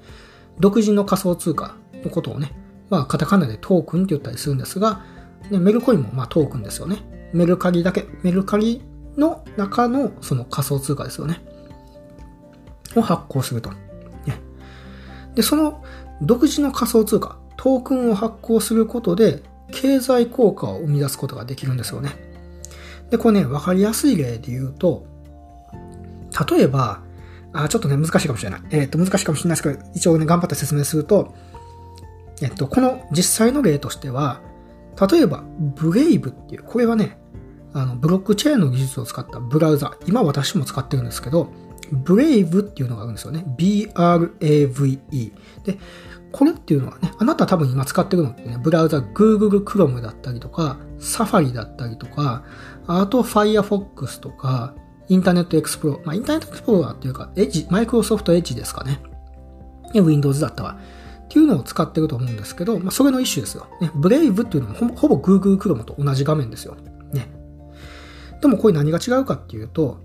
[0.59, 2.53] 独自の仮想通貨のことをね、
[2.89, 5.03] まあ、カタカナでトークンって言ったりするんですが、
[5.49, 7.29] ね、メルコインもまあトークンですよね。
[7.33, 8.81] メルカリだけ、メルカリ
[9.17, 11.41] の中のその仮想通貨ですよね。
[12.97, 13.71] を発行すると。
[13.71, 13.77] ね、
[15.35, 15.83] で、その
[16.21, 22.11] 独自の仮想通貨、トークンを発行することで、経済効果を生み出すことができるんですよね。
[23.09, 25.05] で、これね、わかりやすい例で言うと、
[26.49, 27.01] 例えば、
[27.53, 28.61] あ、ちょっとね、難しいかもしれない。
[28.71, 31.33] えっ、と、難しいかもしれないですけど、一応ね、頑張って説明すると、
[32.41, 34.41] えっと、この実際の例としては、
[35.09, 37.17] 例えば、 Brave っていう、これはね、
[37.73, 41.49] あの、ブロックチェーンの技術を使ったブラウザ、今私も使ってるんですけど、
[41.91, 43.43] Brave っていうのがあるんですよね。
[43.57, 45.31] B-R-A-V-E。
[45.65, 45.77] で、
[46.31, 52.43] これっていうのはね、あなた多分今使ってるのってね、ブラウザ Google Chrome だったりとか、Safari だったりとか、
[52.87, 54.73] あと Firefox とか、
[55.09, 59.01] Internet Explo、まあ、 Internet Explorer っていうか、 Edge、Microsoft Edge ですかね。
[59.93, 60.79] Windows だったら。
[61.25, 63.67] っていうのを使ってると思うんですけど、まあ、それの一種ですよ。
[63.81, 66.75] ね、ブレイブっていうのもほぼ Google Chrome と同じ画面ですよ。
[67.13, 67.29] ね。
[68.41, 69.99] でもこれ何が違うかっていうと、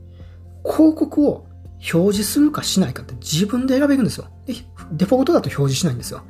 [0.64, 1.46] 広告を
[1.92, 4.28] 表示するかしないかって自分で選べるんですよ。
[4.46, 4.54] で
[4.92, 6.22] デフォルトだと表示しないんですよ。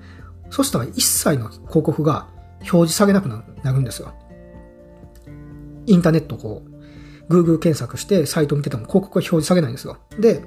[0.51, 2.29] そしたら一切の広告が
[2.61, 4.15] 表示されなくなるんですよ。
[5.87, 6.63] インターネットこ
[7.29, 9.99] う、Google 検索してサイト見てても広告が表示されないんですよ。
[10.19, 10.43] で、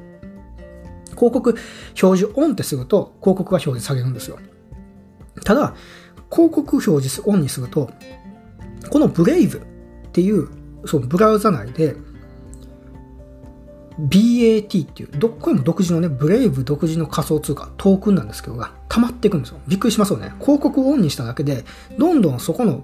[1.11, 1.55] 広告
[2.01, 4.39] 表示オンってすると広告が表示されるんですよ。
[5.43, 5.75] ただ、
[6.31, 7.89] 広告表示オンにすると、
[8.89, 9.61] このブレイブっ
[10.11, 10.47] ていう、
[10.85, 11.95] そのブラウザ内で、
[14.07, 19.59] BAT っていう、どっ、これも独自のね、ブレイブ独自の仮想通貨、トークンなんですけどが、溜まっていくんですよ。
[19.67, 20.33] びっくりしますよね。
[20.39, 21.65] 広告をオンにしただけで、
[21.97, 22.83] どんどんそこの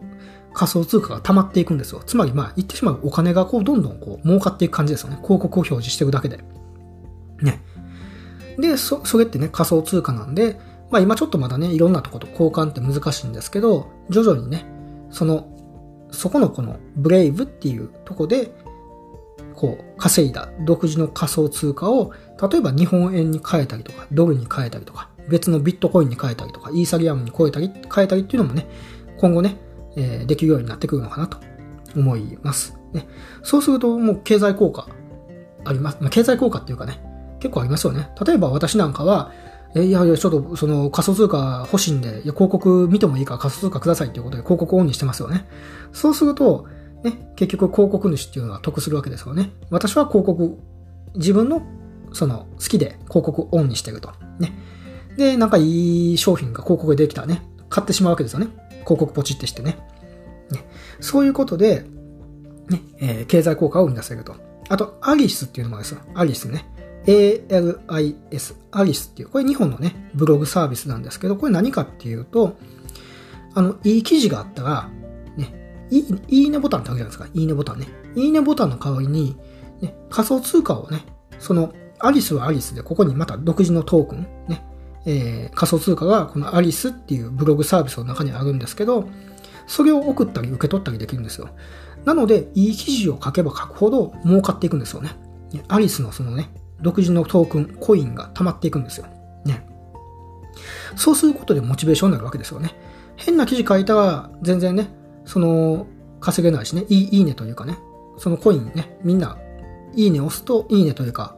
[0.53, 2.01] 仮想通貨が溜まっていくんですよ。
[2.05, 5.18] つまり、まあ、言ってしまうお金がこう、どんどんこう、儲かっていく感じですよね。
[5.24, 6.43] 広告を表示していくだけで。
[7.41, 7.61] ね。
[8.57, 10.59] で、そ、それってね、仮想通貨なんで、
[10.91, 14.66] まあ今ちょっとまだね、いろんなとこと交換って難しいんですけど、徐々にね、
[15.09, 15.47] その、
[16.11, 18.51] そこのこのブレイブっていうとこで、
[19.56, 22.12] こう、稼いだ独自の仮想通貨を、
[22.51, 28.68] 例えば日本円に変えたりとか、ドルに変えたりとか、別のビットコインに変えたりとか、イーサリアムに超えたり、変えたりっていうのもね、
[29.18, 29.58] 今後ね、
[29.95, 31.38] えー、できるようになってくるのかなと
[31.95, 32.78] 思います。
[32.93, 33.08] ね、
[33.43, 34.88] そうするともう経済効果
[35.64, 35.97] あります。
[35.99, 37.01] まあ、経済効果っていうかね、
[37.39, 38.10] 結構ありますよね。
[38.26, 39.32] 例えば私なんかは、
[39.76, 45.45] え、いやいや、ちょっとその仮想通貨欲しいんで、いや広告見てもいいから仮想通貨くださいっていうことで広告オンにしてますよね。
[45.91, 46.66] そうすると、
[47.03, 49.51] ね、結局広告主っていうのは得するわけですよね。
[49.69, 50.57] 私は広告、
[51.15, 51.61] 自分の
[52.13, 54.11] その好きで広告オンにしてると。
[54.39, 54.53] ね。
[55.17, 58.47] で、なんかいい商品が広告でできたらね、買ってしまうわけですよね。
[58.85, 59.77] 広告ポチってしてね。
[60.51, 60.65] ね
[60.99, 61.85] そういうことで、
[62.69, 64.35] ね、えー、経済効果を生み出せると。
[64.69, 66.01] あと、アリスっていうのもあるんですよ。
[66.15, 66.65] アリスね。
[67.05, 72.57] ALIS、アリスっていう、これ日本のね、ブログサービスなんですけど、これ何かっていうと、
[73.53, 74.89] あの、いい記事があったら、
[75.89, 77.27] いいいいねボタンってあるじゃないですか。
[77.33, 77.88] いいねボタンね。
[78.15, 79.38] いいねボタンの代わりに、
[79.81, 81.05] ね、仮想通貨をね、
[81.39, 84.65] その、アリスはアリスで、ここにまた独自のトークン、ね、
[85.05, 89.07] えー、仮想通貨がこのアリスっていうブログサービスの中にあるんですけど、
[89.67, 91.49] それを送ったり受け取ったりできるんですよ。
[92.03, 95.11] なので、いい記事を書けば書くほど儲かっていくんですよね。
[95.67, 99.07] アリスのそのね、独自のトークン、コインが溜まっていくんですよ。
[99.45, 99.67] ね。
[100.95, 102.75] そうすることでモチベーションになるわけですよね。
[103.15, 104.89] 変な記事書いたら全然ね、
[105.26, 105.88] その、
[106.19, 107.78] 稼げないしね、いいいいねというかね、
[108.17, 109.38] そのコインね、みんな、
[109.95, 111.36] いいね押すと、いいねというか、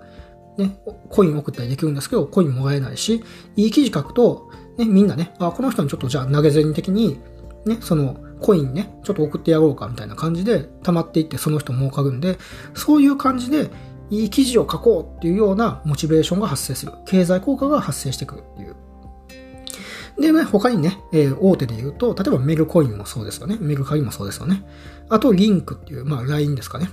[0.58, 0.80] ね、
[1.10, 3.24] コイン送ったりできるんですけど、コインもらえないし、
[3.56, 7.20] いい記事書くと、ね、みんなね、あ、この人にちょっとじゃあ投げ銭的に、
[7.66, 12.38] ね、その、コインね、ちょっと送ってやろうかみたいな感じで溜まっていってその人儲かるんで、
[12.74, 13.70] そういう感じで
[14.10, 16.94] いい記事を書こうっていうようなモチベーションが発生する。
[17.06, 18.76] 経済効果が発生してくるっていう。
[20.20, 23.58] で、ね、他にね、えー、大手で言うと、例えばメルコインもそうですよね。
[23.60, 24.64] メルカリもそうですよね。
[25.10, 26.90] あと、リンクっていう、まあ、LINE ですかね。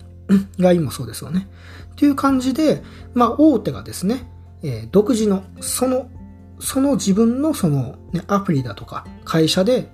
[0.59, 1.49] LINE もそうですよね。
[1.93, 2.83] っていう感じで、
[3.15, 4.31] まあ、大手がですね、
[4.63, 6.11] えー、独自の、その、
[6.61, 9.91] その自分のその、ね、アプリだとか、会社で、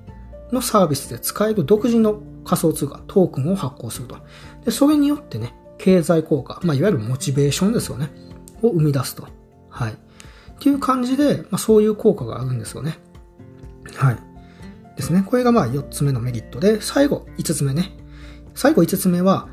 [0.53, 4.17] のサービスで使える独自の仮想通貨、トークンを発行すると。
[4.65, 8.11] で、それによってね、経済効果、まあ、いわゆるモチベーションですよね。
[8.63, 9.29] を生み出すと。
[9.69, 9.93] はい。
[9.93, 9.95] っ
[10.59, 12.99] ていう感じで、まあ、そういう効果があるんですよね。
[13.97, 14.19] はい。
[14.97, 15.23] ですね。
[15.27, 17.93] これがまあ4つ目のメリットで、最後5つ目ね。
[18.55, 19.49] 最後5つ目は、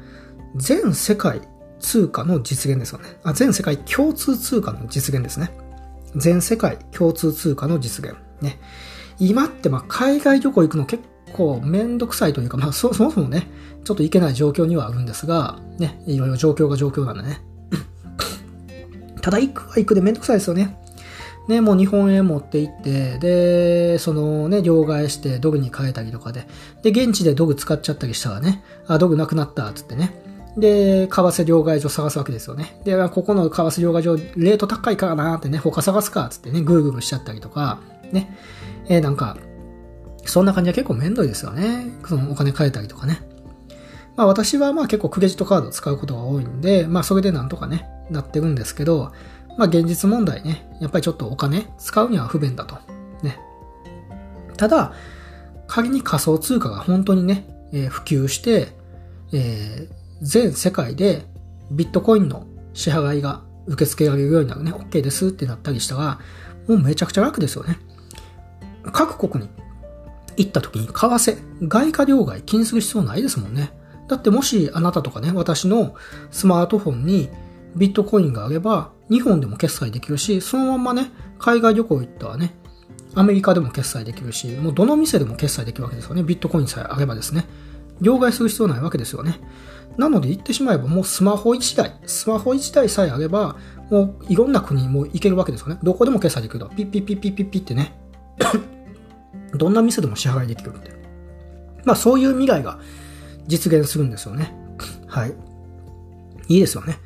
[0.55, 1.41] 全世界
[1.79, 3.19] 通貨の実現ですよね。
[3.23, 5.51] あ、全世界共通通貨の実現ですね。
[6.15, 8.15] 全世界共通通貨の実現。
[8.41, 8.59] ね。
[9.19, 13.49] 今ってまあ海外旅行行くの結構めんどくさいというか、まあ そもそもね、
[13.83, 17.41] ちょっと行けない状況にはあるんですが、ね、いろいろ状況が状況なんでね。
[19.21, 20.77] ただ行くは行くでめんどくさいですよね。
[21.47, 26.47] ね、もう日本円持って行って、で、そのね、両替してドルに変えたりとかで、
[26.81, 30.21] で、現地でドル使っちゃったりしたらね、あ、ドルなくなった、つってね。
[30.57, 32.81] で、為替両替所探すわけですよね。
[32.83, 37.79] で、ここの為替両替所、レート高いからなってね、他探すか、つってね、グーグルしちゃったりとか、
[38.11, 38.35] ね。
[38.89, 39.37] えー、なんか、
[40.25, 41.87] そんな感じは結構めんどいですよね。
[42.05, 43.21] そのお金変えたりとかね。
[44.15, 49.11] まあ私はまあ結構クレジットカードを使うことが多いんで、まあそれでなんとかね、なってるんですけど、
[49.57, 52.77] まあ現実問題ね、やっぱりちょっとお金使うには不便だと。
[53.23, 53.39] ね。
[54.55, 54.93] ただ、
[55.67, 58.69] 仮に仮想通貨が本当にね、えー、普及して、
[59.33, 61.25] えー、全世界で
[61.71, 66.19] ビットコインの支払いが受け付けられるようになるね、OK ですってなったりしたら、
[66.67, 67.77] もうめちゃくちゃ楽ですよね。
[68.91, 69.49] 各国に
[70.37, 71.37] 行った時に為替、
[71.67, 73.71] 外貨両替気にする必要ないですもんね。
[74.07, 75.95] だってもしあなたとかね、私の
[76.31, 77.29] スマートフォンに
[77.75, 82.55] ビットコインがあれば、日本でも決済できるし、そのままね、海外旅行行ったらね、
[83.15, 86.23] アメリカでも決済できるし、もうどの店でも決済できるわけですよね。
[86.23, 87.45] ビットコインさえあればですね。
[88.01, 89.39] 両替する必要ないわけですよね。
[89.97, 93.55] なので言ってしまえばもうスマホ1台、スマホ1台さえあれば、
[93.89, 95.79] もういろんな国にも行けるわけですよね。
[95.81, 96.67] どこでも決済できると。
[96.69, 97.97] ピッピッピッピッピッピッってね。
[99.55, 100.91] どんな店でも支払いできるって。
[101.85, 102.79] まあそういう未来が
[103.47, 104.53] 実現するんですよね。
[105.07, 105.33] はい。
[106.49, 106.99] いいですよね。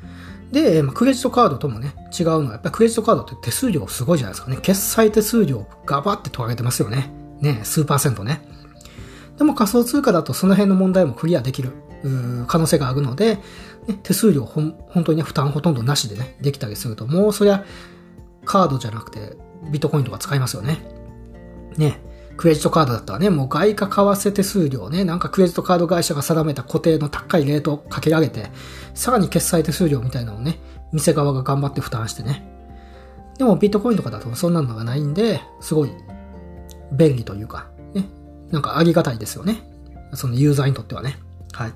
[0.52, 4.58] で、まあ、クレジットカードともね、違うのは、やっぱりクレジットカードって手数料すごいじゃないですかね。
[4.60, 7.10] 決済手数料ガバって取られてますよね。
[7.40, 8.42] ね、数パーセントね。
[9.38, 11.72] でも仮想通貨だとその辺の問題もクリアできる
[12.46, 13.36] 可能性があるので、
[13.86, 17.64] ね、手数料ほん本当にね、負担ほとんどなしでね、できたりすると、もうそりゃ
[18.44, 19.36] カードじゃなくて
[19.70, 20.78] ビットコインとか使いますよね。
[21.78, 22.00] ね。
[22.42, 28.50] クレジットカードだったらね、もう外貨為替手数料ね、なんかクレジットカード会社が定めた固定の高いレートをかけ上げて、
[28.94, 30.58] さらに決済手数料みたいなのをね、
[30.92, 32.44] 店側が頑張って負担してね。
[33.38, 35.92] でもビットコインとかだとそんなのがないんで、すごい
[36.90, 38.08] 便利というか、ね、
[38.50, 39.62] なんかありがたいですよね。
[40.14, 41.20] そのユーザーにとってはね。
[41.52, 41.70] はい。
[41.70, 41.72] っ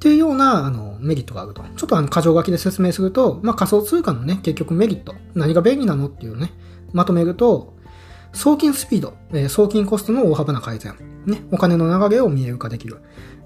[0.00, 1.62] ていうような、あの、メリットがあると。
[1.76, 5.14] ちょっとあの、箇条書きで説明すると、まあ、仮想通貨のね、結局メリット。
[5.34, 6.54] 何が便利なのっていうね、
[6.94, 7.75] まとめると、
[8.36, 12.98] 送金スピード、え、送金コストの大幅な改善、ね、お金の流れを見える化できる。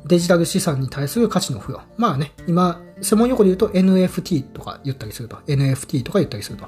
[0.04, 1.80] デジタル資産に対する価値の付与。
[1.96, 5.36] まあね、今、専門用語で言うと NFT とか言ったりすると。
[5.46, 6.66] NFT とか言ったりすると。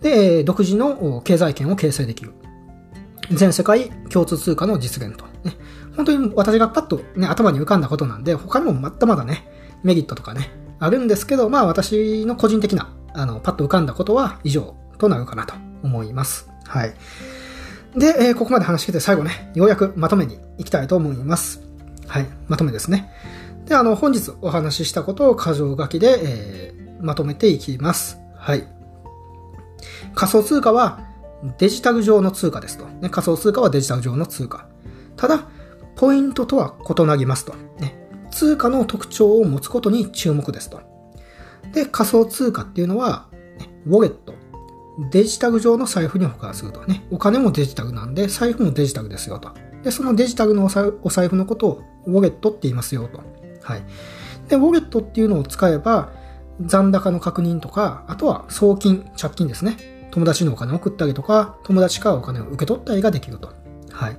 [0.00, 2.32] で、独自の経済圏を形成できる。
[3.30, 5.24] 全世界共通通貨の実現と。
[5.44, 5.56] ね、
[5.94, 9.48] 本当に私がパッとね、頭に浮かんだことなんで、他にもまだまだね、
[9.84, 16.48] メリットとかね、あるんですけど、まあ私の個人的な、あの、パッと浮かんだことは以上となるかなと思います。
[16.66, 16.94] はい。
[17.96, 21.62] で、えー、ここまで話してて最後ね、ようやくまとめに行きたいと思います。
[22.06, 23.10] はい、まとめですね。
[23.64, 28.18] で、あの、本日お話ししたことを箇条書きで、えー、まとめていきます。
[28.36, 28.66] はい。
[30.14, 31.00] 仮想通貨は
[31.58, 32.86] デジタル上の通貨ですと。
[32.86, 34.66] ね、仮想通貨はデジタル上の通貨。
[35.16, 35.48] ただ、
[35.96, 37.54] ポイントとは異なりますと。
[37.80, 37.96] ね、
[38.30, 40.80] 通貨の特徴を持つことに注目ですと。
[41.72, 43.28] で、仮想通貨っていうのは、
[43.58, 44.34] ね、ウォレット、
[45.10, 47.06] デジタル上の財布に保管するとね。
[47.10, 49.50] お金もデジタルなんで、財布もデジタルですよと。
[49.82, 50.64] で、そのデジタルの
[51.02, 53.22] お財布のことをウォレットって言いますよと。
[53.62, 53.82] はい。
[54.48, 56.12] で、ウォレットっていうのを使えば、
[56.60, 60.08] 残高の確認とか、あとは送金、借金ですね。
[60.12, 63.52] 友達のお金を送ったりとか、友達からお金を受け取ったりができると。
[63.90, 64.18] はい。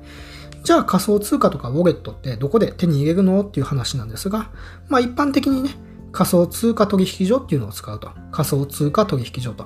[0.63, 4.51] じゃあ仮想通貨とかウォレットってどこで手に入れるのっていう話なんですが、
[4.89, 5.71] まあ一般的にね、
[6.11, 8.09] 仮想通貨取引所っていうのを使うと。
[8.31, 9.65] 仮想通貨取引所と。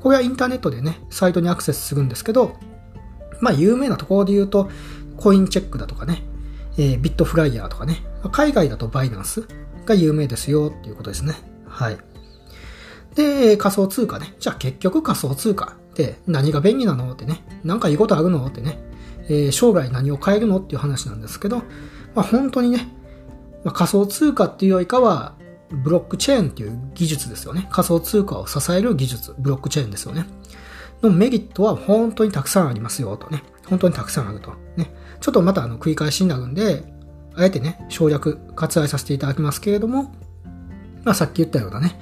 [0.00, 2.56] これはインターネットでね、サイトにアクセスするんですけど、
[3.40, 4.70] まあ有名なところで言うと、
[5.16, 6.22] コインチェックだとかね、
[6.76, 9.48] えー、ビットフライヤーとかね、海外だとバイナンス
[9.84, 11.34] が有名ですよっていうことですね。
[11.66, 11.98] はい。
[13.14, 14.34] で、仮想通貨ね。
[14.38, 17.42] じゃあ結局仮想通貨って何が便利なのってね。
[17.64, 18.78] なんかいいことあるのってね。
[19.28, 21.58] えー、将来何を変えるのっていう話なんですけど、
[22.14, 22.88] まあ本当にね、
[23.64, 25.34] まあ、仮想通貨っていうよりかは、
[25.70, 27.68] ブロックチェーンっていう技術ですよね。
[27.70, 30.26] 仮想通貨を支える技術、ブロックチェーンですよね。
[31.02, 33.42] のメリットは本当にたくさんありますよとね。
[33.68, 34.52] 本当にたくさんあると。
[34.76, 34.90] ね。
[35.20, 36.82] ちょっとまたあの繰り返しになるんで、
[37.36, 40.12] あえてね、省略、割愛させていただきますけれども、
[41.04, 42.00] まあさっき言ったようなね、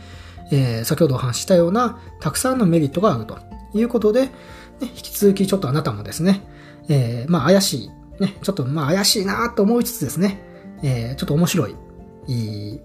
[0.50, 3.38] えー、先ほどお話ししたようなたくさんのメリットがあると
[3.74, 4.30] いうことで、ね、
[4.80, 6.42] 引き続きちょっとあなたもですね、
[6.88, 7.90] えー、まあ怪しい、
[8.20, 10.40] ね、ちょっとまあ怪しいなと思いつつですね、
[10.82, 11.76] えー、ちょっと面白い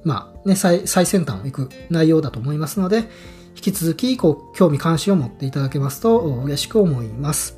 [0.03, 3.09] まあね、最先端を行く内容だと思いますので、
[3.55, 7.57] 引き続き、こう、興味関心を持っていただけますと嬉しく思います。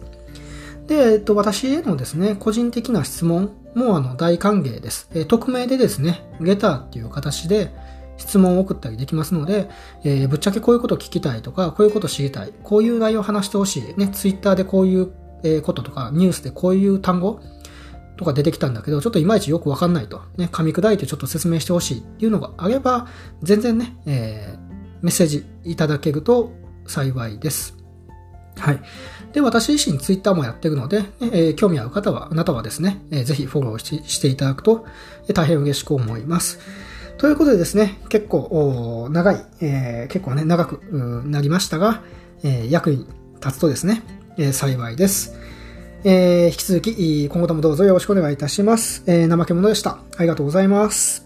[0.87, 5.09] で、えっと、私へのですね、個人的な質問もあの大歓迎です。
[5.13, 7.71] え匿名でですね、レターっていう形で
[8.17, 9.69] 質問を送ったりできますので、
[10.03, 15.11] えー、ぶっちゃけこういうこと聞きたいとか、こういうこと知りたい、こういう内容を話してほしい、ね、ツイッターでこういう
[15.61, 17.39] こととか、ニュースでこういう単語、
[18.17, 20.21] とか出てきたんだけど、ちょっといまいちよくわかんないと。
[20.37, 23.07] ね、噛み砕いてちょっと説明してほしいっていうのがあれば、
[23.41, 24.59] 全然ね、えー、
[25.01, 26.51] メッセージいただけると
[26.85, 27.75] 幸いです。
[28.57, 28.81] はい。
[29.33, 34.85] で、私自身ツイッターもやってるので、えー、興味ある方は、あなたはですね、えー、ぜひフォローししていただくと、
[35.27, 36.59] えー、大変嬉しく思います。
[37.17, 40.81] ということでですね、結構長い、えー、結構ね、長く
[41.25, 42.01] なりましたが、
[42.43, 43.07] えー、役に
[43.43, 44.03] 立つとですね、
[44.37, 45.33] えー、幸いです。
[46.03, 49.03] えー、引き続き、今後ともどうぞよろしくお願いいたします。
[49.07, 49.99] えー、怠け者でした。
[50.17, 51.22] ありがとうございます。